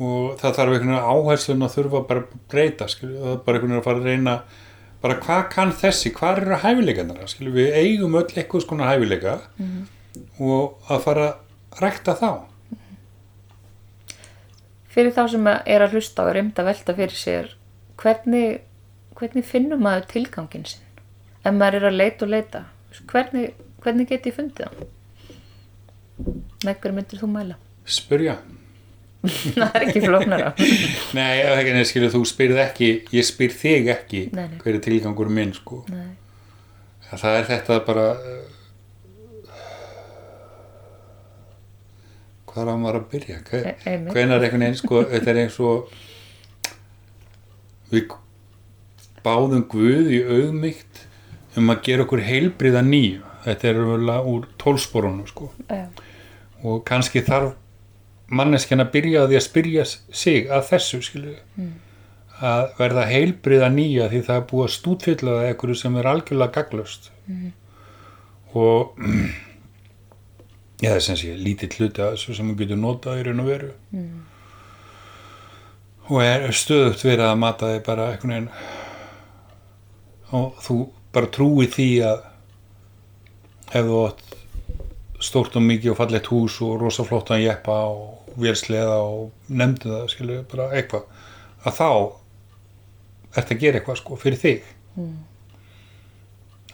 [0.01, 3.57] Og það þarf einhvern veginn áherslun að þurfa bara að breyta skilur það er bara
[3.57, 4.35] einhvern veginn að fara að reyna
[5.01, 9.39] bara hvað kann þessi, hvað eru hæfileikarnar skilur við eigum öll eitthvað skona hæfileika
[10.41, 12.31] og að fara að rækta þá
[15.01, 17.47] Fyrir þá sem er að hlusta og er reynd að velta fyrir sér,
[18.03, 18.59] hvernig,
[19.17, 20.85] hvernig finnum maður tilgangin sinn?
[21.41, 22.61] Ef maður er að leita og leita,
[23.09, 24.91] hvernig, hvernig geti ég fundið hann?
[26.67, 27.57] Með hverju myndir þú mæla?
[27.89, 28.35] spurja
[29.57, 30.53] Það er ekki flóknara.
[31.17, 34.61] Nei, ekki neð skilur þú spyrð ekki ég spyr þig ekki Nei, nei.
[34.61, 36.13] hver er tilgangur minn sko Nei.
[37.11, 38.07] það er þetta bara
[42.51, 43.39] hvað að maður að byrja.
[43.57, 45.95] E- hvenar einhvern veginn sko þetta er eins og
[47.91, 48.15] við
[49.25, 51.05] báðum Guð í auðmygt
[51.59, 53.25] um að gera okkur heilbriða nýju.
[53.45, 55.51] Þetta er vel úr tólsporunum sko.
[55.71, 55.87] Já,
[56.63, 57.55] og kannski þarf
[58.31, 61.37] manneskjan að byrja á því að spyrja sig að þessu skilu
[62.41, 66.55] að verða heilbriða nýja því það er búið að stútfylla það ekkur sem er algjörlega
[66.57, 67.11] gaglust
[68.57, 68.95] og
[70.81, 73.43] já það er sem sé lítið hluti að þessu sem þú getur notað í raun
[73.43, 73.71] og veru.
[76.11, 78.51] Og er stöðugt verið að mata þig bara einhvern veginn.
[80.35, 80.79] Og þú
[81.15, 82.25] bara trúi því að
[83.71, 84.27] ef þú átt
[85.21, 90.07] stórt og mikið og fallegt hús og rosa flottan jeppa og vélsleða og nefndu það,
[90.15, 91.05] skilju, bara eitthvað
[91.67, 91.89] að þá
[93.37, 94.71] ert að gera eitthvað sko fyrir þig.
[94.97, 95.19] Mm.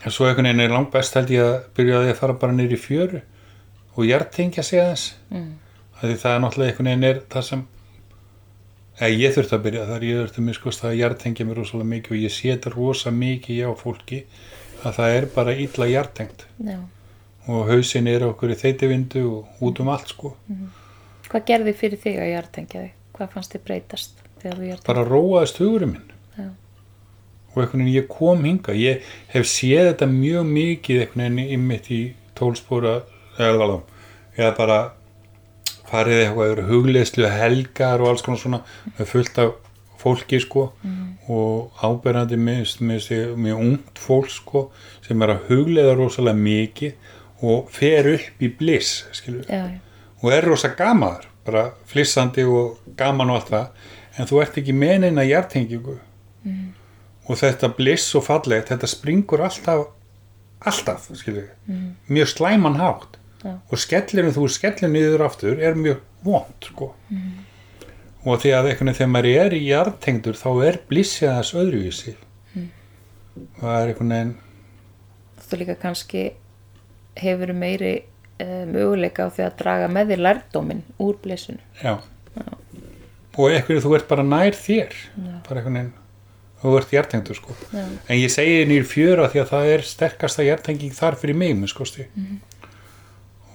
[0.04, 2.36] en svo einhvern veginn er langt best held ég að byrja á því að fara
[2.40, 3.20] bara í fjöru
[3.97, 5.49] og hjartengja sig aðeins mm.
[6.01, 7.64] því það er náttúrulega einhvern veginn er það sem
[8.97, 12.16] eða ég þurfti að byrja þar ég þurfti að miskust að hjartengja mér rosalega mikið
[12.16, 14.20] og ég sé þetta rosa mikið hjá fólki
[14.82, 16.78] að það er bara illa hjartengt já.
[17.47, 20.36] og hausin er okkur í þeitivindu og út um allt sko
[21.26, 22.92] Hvað gerði fyrir þig að hjartengja þig?
[23.16, 24.22] Hvað fannst þið breytast
[24.86, 26.51] bara róaðist hugurinn minn Já.
[27.55, 32.01] og einhvern veginn ég kom hinga ég hef séð þetta mjög mikið einhvern veginn í
[32.36, 33.01] tólspóra
[33.39, 34.78] eða, bara
[35.87, 38.61] farið eitthvað yfir hugleyslu helgar og alls konar svona
[38.99, 39.55] fullt af
[40.01, 40.70] fólki sko.
[41.26, 44.68] Og áberandi með, með, með ungt fólk sko
[45.07, 49.66] sem er að huglega rosalega mikið og fer upp í bliss já,
[50.22, 53.66] og er rosa gamaður bara flissandi og gaman og allt það.
[54.16, 55.99] En þú ert ekki með neina hjartengingu
[56.47, 56.70] mm.
[57.28, 59.91] og þetta bliss og fallegt, þetta springur alltaf
[60.66, 61.91] alltaf, skilur mm.
[62.09, 63.15] mjög slæman hátt
[63.47, 63.53] Já.
[63.70, 66.90] og skellinu, þú skellir niður aftur er mjög vond sko.
[68.26, 70.80] og því að veginn þegar maður er í hjartengdur þá er
[71.38, 72.16] þess öðruvísi.
[73.61, 74.34] Það er einhvern veginn
[75.47, 76.24] þú líka kannski
[77.16, 77.92] hefur meiri
[78.42, 82.01] uh, möguleika á því að draga með því lærdóminn úr blissinu Já.
[83.36, 84.94] Og eitthvað þú ert bara nær þér.
[85.44, 85.94] Bara einhvern veginn
[86.62, 87.55] þú ert hjartengdur sko.
[87.70, 87.84] Já.
[87.84, 91.72] en ég segi nýr fjöra því að það er sterkasta hjartenging þar fyrir mig með
[91.74, 92.07] skosti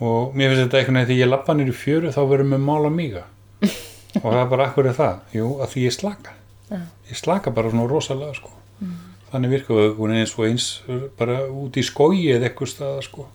[0.01, 2.91] og mér finnst þetta einhvern veginn þegar ég lappa nýr fjöru þá verður mér mála
[2.93, 3.23] míga.
[4.21, 5.19] Og það er bara akkur er það?
[5.37, 6.33] Jú, að því ég slaka.
[6.71, 6.79] Já.
[7.11, 8.51] ég slaka bara svona rosalega sko.
[9.31, 10.65] Þannig virka við einhvern veginn eins og eins
[11.19, 13.27] bara út í skói eða eitthvað staða sko.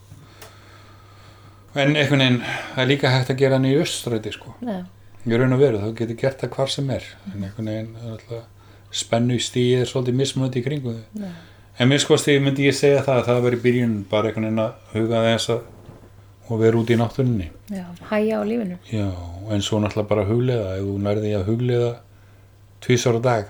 [1.77, 4.57] En einhvern veginn það er líka hægt að gera hann í östræti sko.
[4.64, 4.83] Já,
[5.27, 7.09] Ég raun og veru, þá getur gert það hvar sem er.
[7.35, 8.45] En er alltaf
[8.97, 11.31] spennu stíð er svolítið mismunandi í kringu Já.
[11.79, 13.43] en minn sko stíð myndi ég segja það að það
[16.47, 17.51] og vera út í náttúrunni.
[17.73, 18.79] Já, hæja á lífinu.
[18.91, 19.09] Já,
[19.51, 21.93] en svo náttúrulega bara huglega ef þú nærði að huglega
[22.85, 23.47] tvísar á dag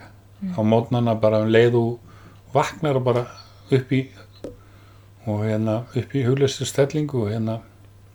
[0.57, 1.99] á mótnana bara um leið og
[2.55, 3.27] vaknar og bara
[3.71, 4.07] upp í
[5.27, 7.59] og hérna upp í huglestu stellingu og hérna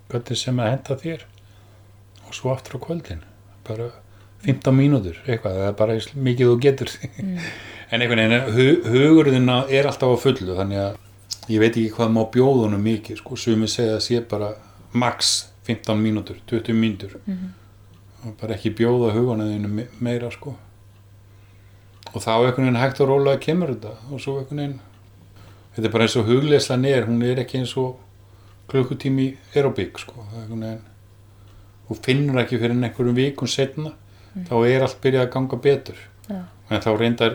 [0.10, 1.28] hvernig sem að henda þér.
[2.28, 3.26] Og svo aftur á kvöldin
[3.68, 3.92] bara
[4.46, 6.96] 15 mínútur eitthvað, það er bara mikið þú getur.
[7.92, 10.94] En einhvern veginn hu hugurðina er alltaf á fullu þannig að
[11.52, 14.54] ég veit ekki hvað má bjóðunum mikið sko, sumi segja að sé bara
[14.94, 17.18] max 15 mínútur, 20 mínútur.
[18.26, 20.56] Og bara ekki bjóða hugunum meira sko.
[22.14, 23.96] Og þá einhvern veginn hægt og rólega kemur þetta.
[24.12, 24.80] Og svo einhvern veginn
[25.76, 28.00] þetta er bara eins og hugleislan er, hún er ekki eins og
[28.72, 30.82] klukkutími aerobík sko, veginn
[31.88, 33.92] þú finnur ekki fyrir einhverjum vikum setna
[34.48, 35.98] þá er allt byrjað að ganga betur.
[36.30, 36.46] Já.
[36.72, 37.34] en þá reyndar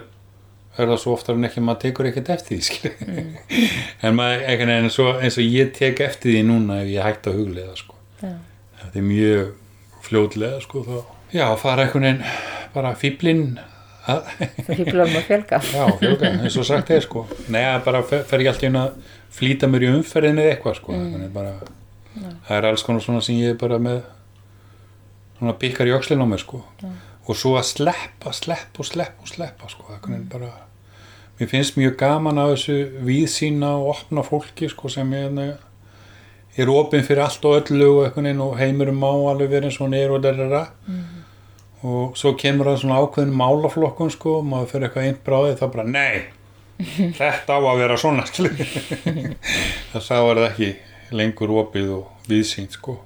[0.76, 3.30] er það svo oftar en ekki maður tekur ekkert eftir því mm.
[4.08, 7.40] en maður veginn svo, eins og ég tek eftir því núna ef ég hægt að
[7.40, 7.96] huglega sko.
[8.20, 8.34] já,
[8.82, 9.54] þetta er mjög
[10.06, 10.98] fljótlega sko, þá.
[11.34, 12.22] já, fara einhvern veginn
[12.76, 13.46] bara fýblin
[14.06, 14.28] að
[14.66, 18.02] þú hýflar um að fjölga Já, fjölga, eins og sagt er sko Nei, það bara
[18.06, 21.24] fer, fer ég alltaf inn að flýta mér í umferðinni eða eitthvað sko mm.
[21.34, 21.56] bara,
[22.46, 24.04] það er alls konar svona sem ég er bara með
[25.40, 26.62] svona pikkar í öxlinn á mér sko
[27.26, 30.52] og svo að sleppa, sleppa og sleppa og sleppa sko, það er bara
[31.38, 32.76] mér finnst mjög gaman að þessu
[33.06, 35.56] víðsýna og opna fólki sko sem er
[36.56, 39.98] er opinn fyrir allt og öllu og, og heimurum má alveg verið eins og hann
[39.98, 40.62] er og derra
[41.86, 45.66] og svo kemur það svona ákveðin málaflokkun sko og maður fyrir eitthvað einn bráðið þá
[45.74, 46.36] bara nei
[47.20, 48.24] þetta á að vera svona.
[49.92, 50.70] Það sá er það ekki
[51.16, 52.98] lengur opið og viðsýnt sko.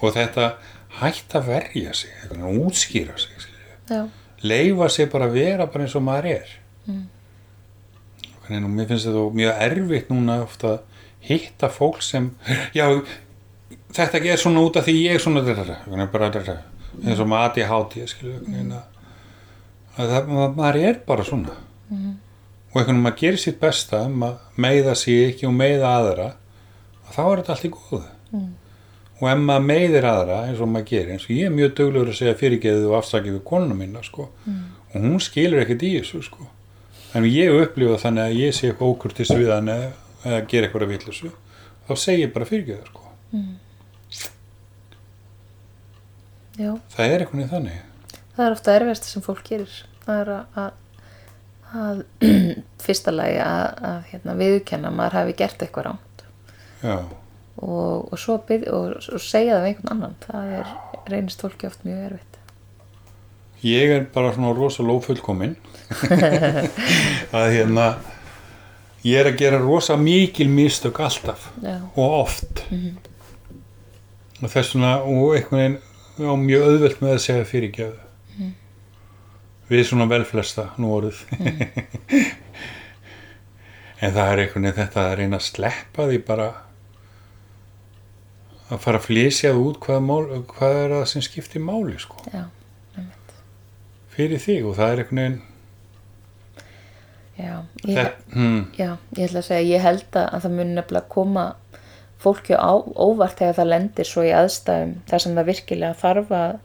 [0.00, 0.54] Og þetta
[1.00, 3.46] hætt að verja sig útskýra sig
[4.42, 6.52] leifa sig bara að vera bara eins og maður er
[6.86, 7.02] mm.
[8.64, 10.80] og mér finnst þetta mjög erfitt núna ofta að
[11.30, 12.30] hitta fólk sem
[12.74, 12.86] já,
[13.92, 15.42] þetta er svona út af því ég er svona
[17.04, 17.52] eins og maður
[19.98, 21.54] aði ma- maður er bara svona
[22.70, 26.28] og einhvern veginn maður gerir sitt besta maður meiða sig ekki og meiða aðra
[27.06, 28.02] og þá er þetta allt í góðu
[29.20, 32.08] og ef maður meiðir aðra eins og maður gerir eins og ég er mjög duglegur
[32.12, 34.28] að segja fyrirgeðu og afsakið við konuna mína sko.
[34.94, 36.46] og hún skilur ekkert í þessu sko.
[37.14, 39.92] En ég upplifa þannig að ég sé eitthvað ókurtis við hann eða,
[40.24, 41.30] eða gera eitthvað að villusu
[41.88, 43.06] þá segi ég bara fyrirgeðu sko.
[46.60, 46.72] já.
[46.94, 47.80] Það er eitthvað í þannig.
[48.36, 49.78] Það er ofta erfiðast sem fólk gerir.
[50.04, 50.70] Það er að, að,
[51.84, 52.02] að
[52.84, 56.24] fyrsta lagi að, að hérna, viðurkenna að maður hafi gert eitthvað rámt
[57.60, 60.18] og, og byrð, og, og segja það við einhvern annan.
[60.24, 60.74] Það er,
[61.10, 62.38] reynist fólki oft mjög erfitt
[63.66, 65.56] ég er bara svona rosa lófullkomin
[67.36, 67.86] að hérna
[69.04, 72.64] ég er að gera rosa mikil mistök alltaf já, og oft.
[74.40, 78.50] Og þess vegna og einhvern veginn á mjög auðvelt með að segja fyrirgjöðu
[79.70, 81.24] við svona velflesta nú orðið.
[84.00, 86.46] En það er einhvern veginn þetta að reyna að sleppa því bara
[88.70, 92.46] að fara að flysja út hvað, mál, hvað er það sem skiptir máli sko, já.
[94.20, 95.38] Fyrir þig og það er einhvern veginn
[97.40, 97.54] já,
[97.88, 101.12] ég, þetta, hmm, já, ég ætla að segja ég held að að það mun nefnilega
[101.14, 101.44] koma
[102.20, 106.58] fólki á, óvart þegar það lendir svo í aðstæðum þar sem það virkilega þarf að,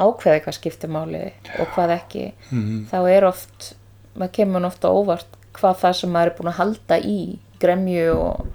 [0.00, 1.20] ákveði hvað skiptir máli
[1.60, 2.86] og hvað ekki Mhm.
[2.88, 3.74] þá er oft,
[4.16, 7.18] maður kemur ofta óvart hvað það sem maður er búin að halda í
[7.60, 8.46] gremju og,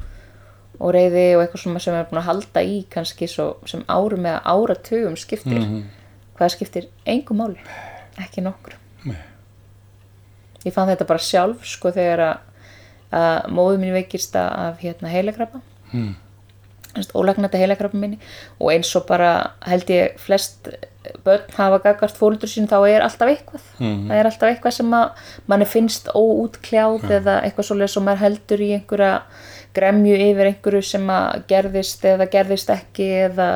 [0.80, 4.26] og reyði og eitthvað sem maður er búin að halda í kannski svo, sem árum
[4.26, 5.84] eða áratugum skiptir Mhm.
[6.40, 7.60] hvað skiptir engum máli
[8.24, 9.18] ekki nokkur Nei.
[10.66, 12.38] ég fann þetta bara sjálf sko þegar að,
[13.16, 15.61] að móðu mín veikist af hérna heilakrabba
[15.93, 16.16] Mm.
[17.16, 18.18] ólagnandi heilakrabba minni
[18.59, 20.70] og eins og bara held ég flest
[21.24, 24.07] börn hafa gagvart fólundur sín þá er alltaf eitthvað Mhm.
[24.09, 25.11] það er alltaf eitthvað sem að
[25.47, 29.22] manni finnst óútkljáð eða eitthvað svoleið sem maður heldur í einhverja
[29.76, 33.49] gremju yfir einhverju sem að gerðist eða gerðist ekki eða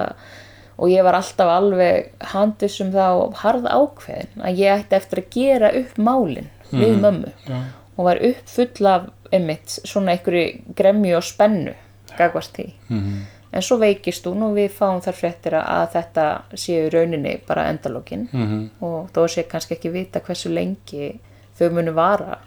[0.79, 5.19] og ég var alltaf alveg handis um það og harð ákveðin að ég ætti eftir
[5.23, 7.31] að gera upp málin við mömmu.
[7.47, 7.59] Já.
[7.99, 11.73] og var upp full af einmitt svona einhverju gremju og spennu
[12.17, 12.71] gagvart því.
[12.89, 13.19] Mhm.
[13.51, 18.27] en svo veikist hún og við fáum þar fréttir að þetta séu rauninni bara endalókin
[18.31, 18.69] Mhm.
[18.81, 21.19] og þó sé kannski ekki vita hversu lengi
[21.59, 22.37] þau munu vara.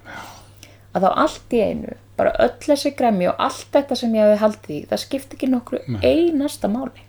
[0.94, 4.38] Að þá allt í einu bara öll þessi gremmi og allt þetta sem ég hefði
[4.38, 7.02] haldið í það skipti ekki nokkru einasta máli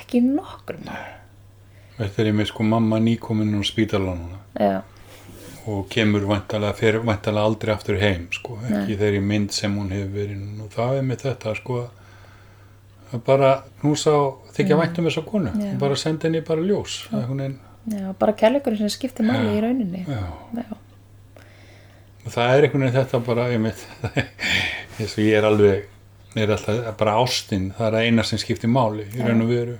[0.00, 1.14] ekki nokkru máli
[1.96, 4.38] Þetta er með sko mamma nýkomin á spítalan núna.
[4.60, 4.82] Já,
[5.66, 10.12] og kemur vantalega, fer vantalega aldrei aftur heim sko, ekki þeirri mynd sem hún hefur
[10.14, 11.78] verið og það er með þetta sko
[13.06, 14.82] að bara knúsa og þykja mm.
[14.82, 15.54] væntum þessa konu.
[15.56, 15.70] Já.
[15.72, 17.56] og bara senda henni bara ljós hún einn,
[17.90, 20.04] já, bara kærleikurinn sem skiptir máli í rauninni.
[20.06, 20.22] Já.
[20.60, 20.70] Já,
[22.28, 23.86] það er einhvern veginn þetta bara ég mitt,
[24.98, 25.92] þess að ég er alveg
[26.36, 29.76] er alltaf bara ástin það er það eina sem skiptir máli í raun og veru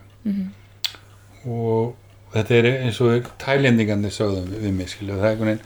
[1.47, 1.95] og
[2.35, 5.65] þetta er eins og tælendingandi sögðum við, mig skilju það er einhvern veginn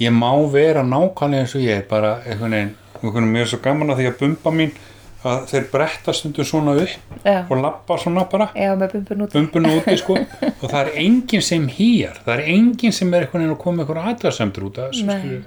[0.00, 3.52] ég má vera nákvæmlega eins og ég er bara einhvern veginn, einhvern veginn mér er
[3.52, 4.72] svo gaman að því að bumba mín
[5.20, 8.46] að þeir bretta stundum svona upp já, og lappa svona bara.
[8.56, 10.16] Já bumbun út bumbuna úti sko.
[10.62, 13.84] Og það er enginn sem hýjar það er enginn sem er einhvern veginn að koma
[13.84, 15.42] einhver aðdraðsemdur út af þessu nei, skilju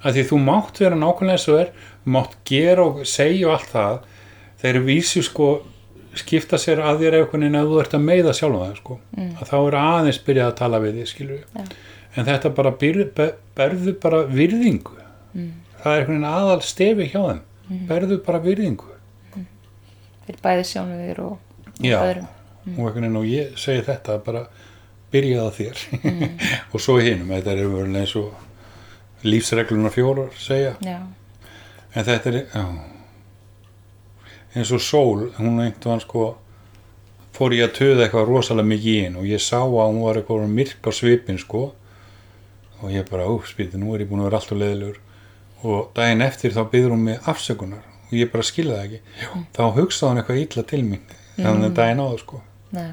[0.00, 1.72] að því þú mátt vera nákvæmlega eins og er
[2.08, 3.98] mátt gera og segja og allt það.
[4.60, 5.48] Þeir vísu sko
[6.18, 8.96] skipta sér að þér einhvern veginn að þú ert að meiða sjálfa það sko.
[9.20, 11.62] Að þá er aðeins byrjað að tala við þig Já.
[12.16, 14.96] en þetta bara byr, ber, berðu bara virðingu.
[15.80, 17.44] Það er einhvern veginn aðal stefi hjá þeim.
[17.88, 18.90] Berðu bara virðingu.
[20.26, 21.38] Fyrir bæði sjónu þér og,
[21.78, 22.28] og öðrum.
[22.66, 24.44] Og einhvern veginn og ég segi þetta bara
[25.14, 25.84] byrjaði á þér.
[26.74, 30.76] Og svo hinum, þetta er umverulega eins og lífsregluna fjórar segja.
[30.84, 31.00] Já,
[31.94, 32.64] en þetta er já,
[34.54, 36.24] eins og sól hún einhvern sko
[37.36, 40.18] fór ég að töða eitthvað rosalega mikið í henn og ég sá að hún var
[40.20, 41.70] eitthvað myrk á svipin sko.
[42.80, 45.00] Og ég bara, úfspýti, nú er ég búin að vera alltaf leðilegur
[45.68, 49.00] og daginn eftir þá byður hún mig afsökunar og ég bara skilði það ekki.
[49.20, 49.28] Já.
[49.56, 51.02] þá hugsaði hún eitthvað illa til mín
[51.36, 52.40] þannig að daginn áður sko.
[52.72, 52.86] Já,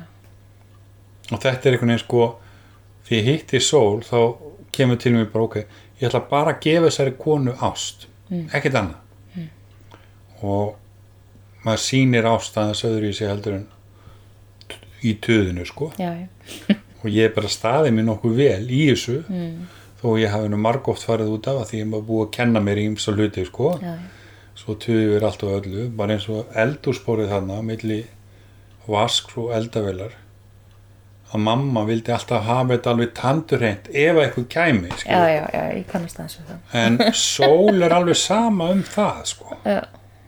[1.31, 2.25] og þetta er einhvern veginn sko
[3.07, 4.19] því ég hitti sól þá
[4.75, 8.05] kemur til mig bara ok ég ætla bara að gefa þessari konu ást
[8.51, 9.47] ekkert annað.
[10.43, 10.75] Og
[11.65, 13.65] maður sýnir ást aðeins öðru í sig heldur en
[15.05, 15.91] í töðinu sko.
[16.01, 16.27] Já, já,
[17.01, 19.17] og ég er bara staðið mér nokkuð vel í þessu
[19.97, 22.61] þó ég hafi nú margóft farið út af að því ég maður búið að kenna
[22.63, 23.73] mér í ymsa hluti sko.
[23.81, 23.95] Já,
[24.57, 27.99] svo töðu er allt og öllu bara eins og eldúrsporið þarna milli
[28.87, 30.15] vasks og eldavelar
[31.27, 35.63] að mamma vildi alltaf hafa þetta alveg tandurreint ef að eitthvað kæmi já, já, já,
[35.75, 36.61] ég kannast við það.
[36.79, 39.57] En sól er alveg sama um það sko.
[39.65, 39.81] já,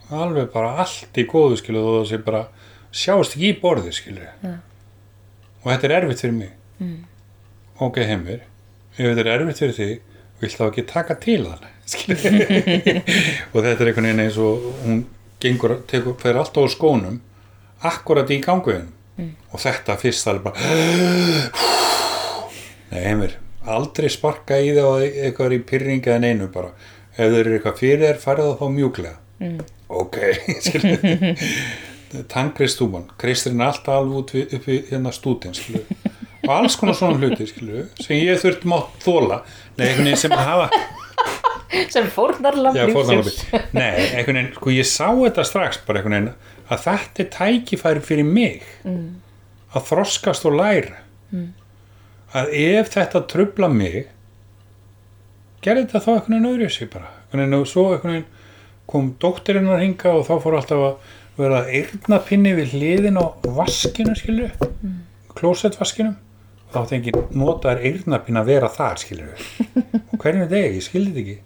[0.10, 2.43] alveg bara allt í góðu skilu og það sé bara
[2.89, 4.53] sjáast ekki í borði skilu Já.
[5.62, 6.99] og þetta er erfitt fyrir mig mm.
[7.86, 8.45] ok heimir
[8.95, 9.95] ef þetta er erfitt fyrir þig
[10.39, 11.68] vilt þá ekki taka til þann
[13.53, 15.03] og þetta er einhvern veginn eins og hún
[15.41, 17.20] gengur, tekur, fer alltaf á skónum
[17.86, 18.89] akkurat í ganguðin
[19.20, 19.36] mm.
[19.53, 20.57] og þetta fyrst það er bara
[22.91, 23.38] nei heimir
[23.70, 26.74] aldrei sparka í það og eitthvað er í pyrringa en einu bara
[27.14, 29.60] ef þeir eru eitthvað fyrir þér farið það þá mjúklega mm.
[29.90, 30.18] Ok
[32.34, 35.84] tangristúman Kristinn er alltaf alveg út við, upp við hérna stútin skilu.
[36.46, 39.44] og alls konar svona hluti skilu, sem ég þurft mátt þóla
[39.78, 40.70] nei, einhvern veginn sem hafa
[41.94, 43.34] sem fórnarlambi.
[43.78, 46.32] Nei, einhvern veginn, sko ég sá þetta strax bara einhvern veginn
[46.70, 49.06] að þetta er tækifæri fyrir mig mm.
[49.74, 51.48] að þroskast og læra mm.
[52.38, 54.02] að ef þetta trubla mig
[55.66, 58.30] gerði þetta þá einhvern veginn öðru sig bara einhvern veginn og svo einhvern veginn
[58.90, 64.50] kom dóttirinnar hinga og þá fór alltaf að vera eyrnapinni við hliðin á vaskinu skilu
[64.50, 64.96] mm.
[65.38, 70.64] klósettvaskinu og þá átti enginn notaður eyrnapinn að vera þar skilu og hvernig er þetta
[70.66, 71.38] ég skildi þetta ekki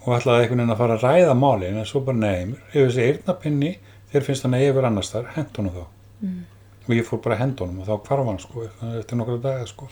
[0.00, 3.04] og ætlaði einhvern veginn að fara að ræða málin en svo bara neymur, ef þessi
[3.06, 3.74] eyrnapinni
[4.10, 5.84] þér finnst hann að yfir annars þar, hent honum þá
[6.24, 6.40] mm.
[6.86, 8.66] og ég fór bara honum og þá hvarf hann sko
[8.96, 9.90] eftir nokkra daga sko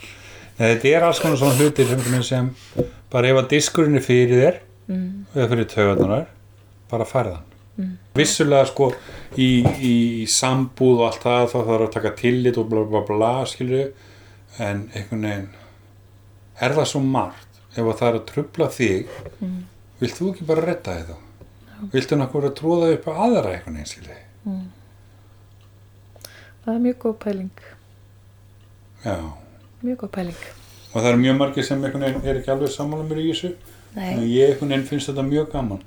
[0.59, 2.49] Nei, þetta er alls konar svona hlutir sem, sem
[3.13, 4.57] bara ef að diskurinn er fyrir þér
[4.89, 5.05] mm.
[5.37, 6.25] eða fyrir taugarnar
[6.91, 7.45] bara færðan
[7.79, 7.95] mm.
[8.17, 8.89] vissulega sko
[9.37, 9.95] í, í,
[10.29, 13.85] sambúð og allt það þá þarf að taka tillit og bla bla bla skilju
[14.59, 15.49] en einhvern veginn
[16.59, 19.57] er það svo margt ef að það er að trubla þig mm.
[20.01, 21.89] vilt þú ekki bara redda þetta no.
[21.93, 24.63] viltu náttúrulega að tróða upp á aðra einhvern veginn skilju mm.
[26.65, 27.67] það er mjög góð pæling
[29.05, 29.15] já
[29.85, 30.41] mjög góð pæling
[30.89, 33.53] og það eru mjög margir sem einhvern veginn er ekki alveg sammála mér í þessu
[33.95, 34.09] Nei.
[34.09, 35.85] en ég einhvern veginn finnst þetta mjög gaman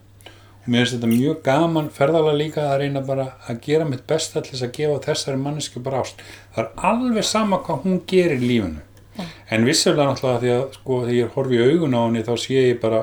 [0.66, 4.54] mér finnst þetta mjög gaman ferðalega líka að reyna bara að gera mitt besta til
[4.54, 6.22] þess að gefa þessari mannesku bara ást.
[6.54, 8.88] Það er alveg sama hvað hún gerir í lífinu.
[9.12, 9.24] Ja.
[9.52, 12.60] en vissulega náttúrulega því að sko þegar ég horfi í augun á henni þá sé
[12.62, 13.00] ég bara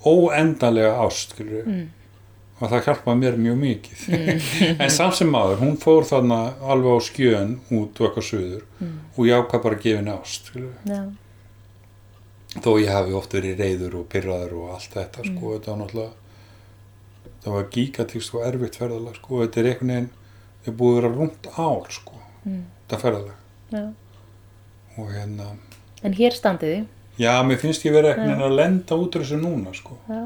[0.00, 1.82] óendanlega ást mm.
[2.58, 4.06] og það hjálpa mér mjög mikið.
[4.82, 8.96] En samt sem maður, hún fór þarna alveg á skjön út og eitthvað söður mm.
[9.12, 10.50] og ég ákvað bara að gefa henni ást
[10.88, 11.02] já,
[12.56, 16.21] þó ég hafi oft verið reyður og pyrraður og allt þetta sko, þetta var náttúrulega
[17.42, 20.10] það var gigatíkst og erfitt ferðalag sko, þetta er einhvern veginn
[20.62, 23.38] það er búið að vera rúmt ár sko, þetta ferðalag.
[23.72, 23.84] Já.
[25.00, 25.48] og hérna,
[26.04, 26.84] en hér standið þið?
[27.22, 29.98] Já, mér finnst ég verið einhvern veginn að lenda út úr þessu núna sko.
[30.08, 30.22] Já,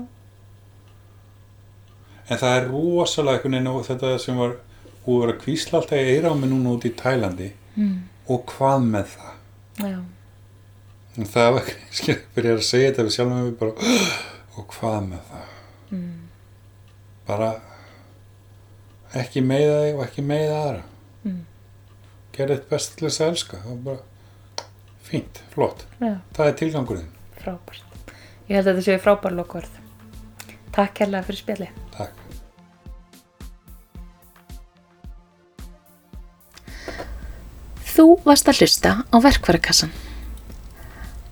[2.26, 4.58] en það er rosalega einhvern veginn og þetta sem var
[5.06, 7.52] búið að vera kvísla alltaf í mig núna út í Tælandi.
[7.76, 7.96] Mm.
[8.32, 9.32] og hvað með það?
[9.84, 9.98] Já,
[11.16, 13.92] en það var, skil, byrjar að segja þetta við sjálfum við bara,
[14.56, 15.44] og hvað með það?
[15.44, 15.55] mm.
[17.26, 17.50] Bara
[19.16, 20.84] ekki meiða þig og ekki meiða aðra.
[21.26, 21.40] Mm.
[22.36, 23.62] gerði þetta best til þess að elska.
[23.64, 24.68] Það var bara
[25.06, 25.86] fínt, flott.
[25.98, 27.10] Já, það er tilgangurinn,
[27.40, 28.14] frábært.
[28.46, 29.82] Ég held að þetta séu frábær lokvörð
[30.76, 32.22] takk kærlega fyrir spjalli takk.
[37.96, 39.92] Þú varst að hlusta á verkvarakassan.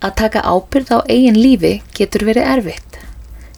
[0.01, 2.97] Að taka ábyrð á eigin lífi getur verið erfitt.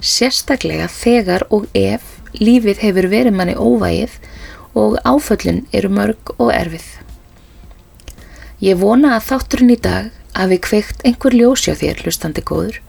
[0.03, 4.17] Sérstaklega þegar og ef lífið hefur verið manni óvægið
[4.77, 6.87] og áföllin eru mörg og erfið.
[8.61, 12.81] Ég vona að þátturinn í dag hafi kveikt einhver ljósjá þér hlustandi góður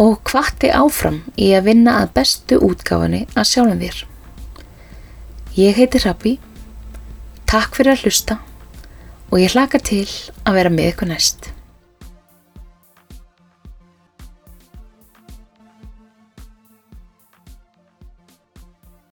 [0.00, 4.04] og hvatti áfram í að vinna að bestu útgáfinni að sjálfum þér.
[5.56, 6.38] Ég heiti Rabbi,
[7.48, 8.38] takk fyrir að hlusta
[9.30, 10.06] og ég hlaka til
[10.44, 11.52] að vera með ykkur næst.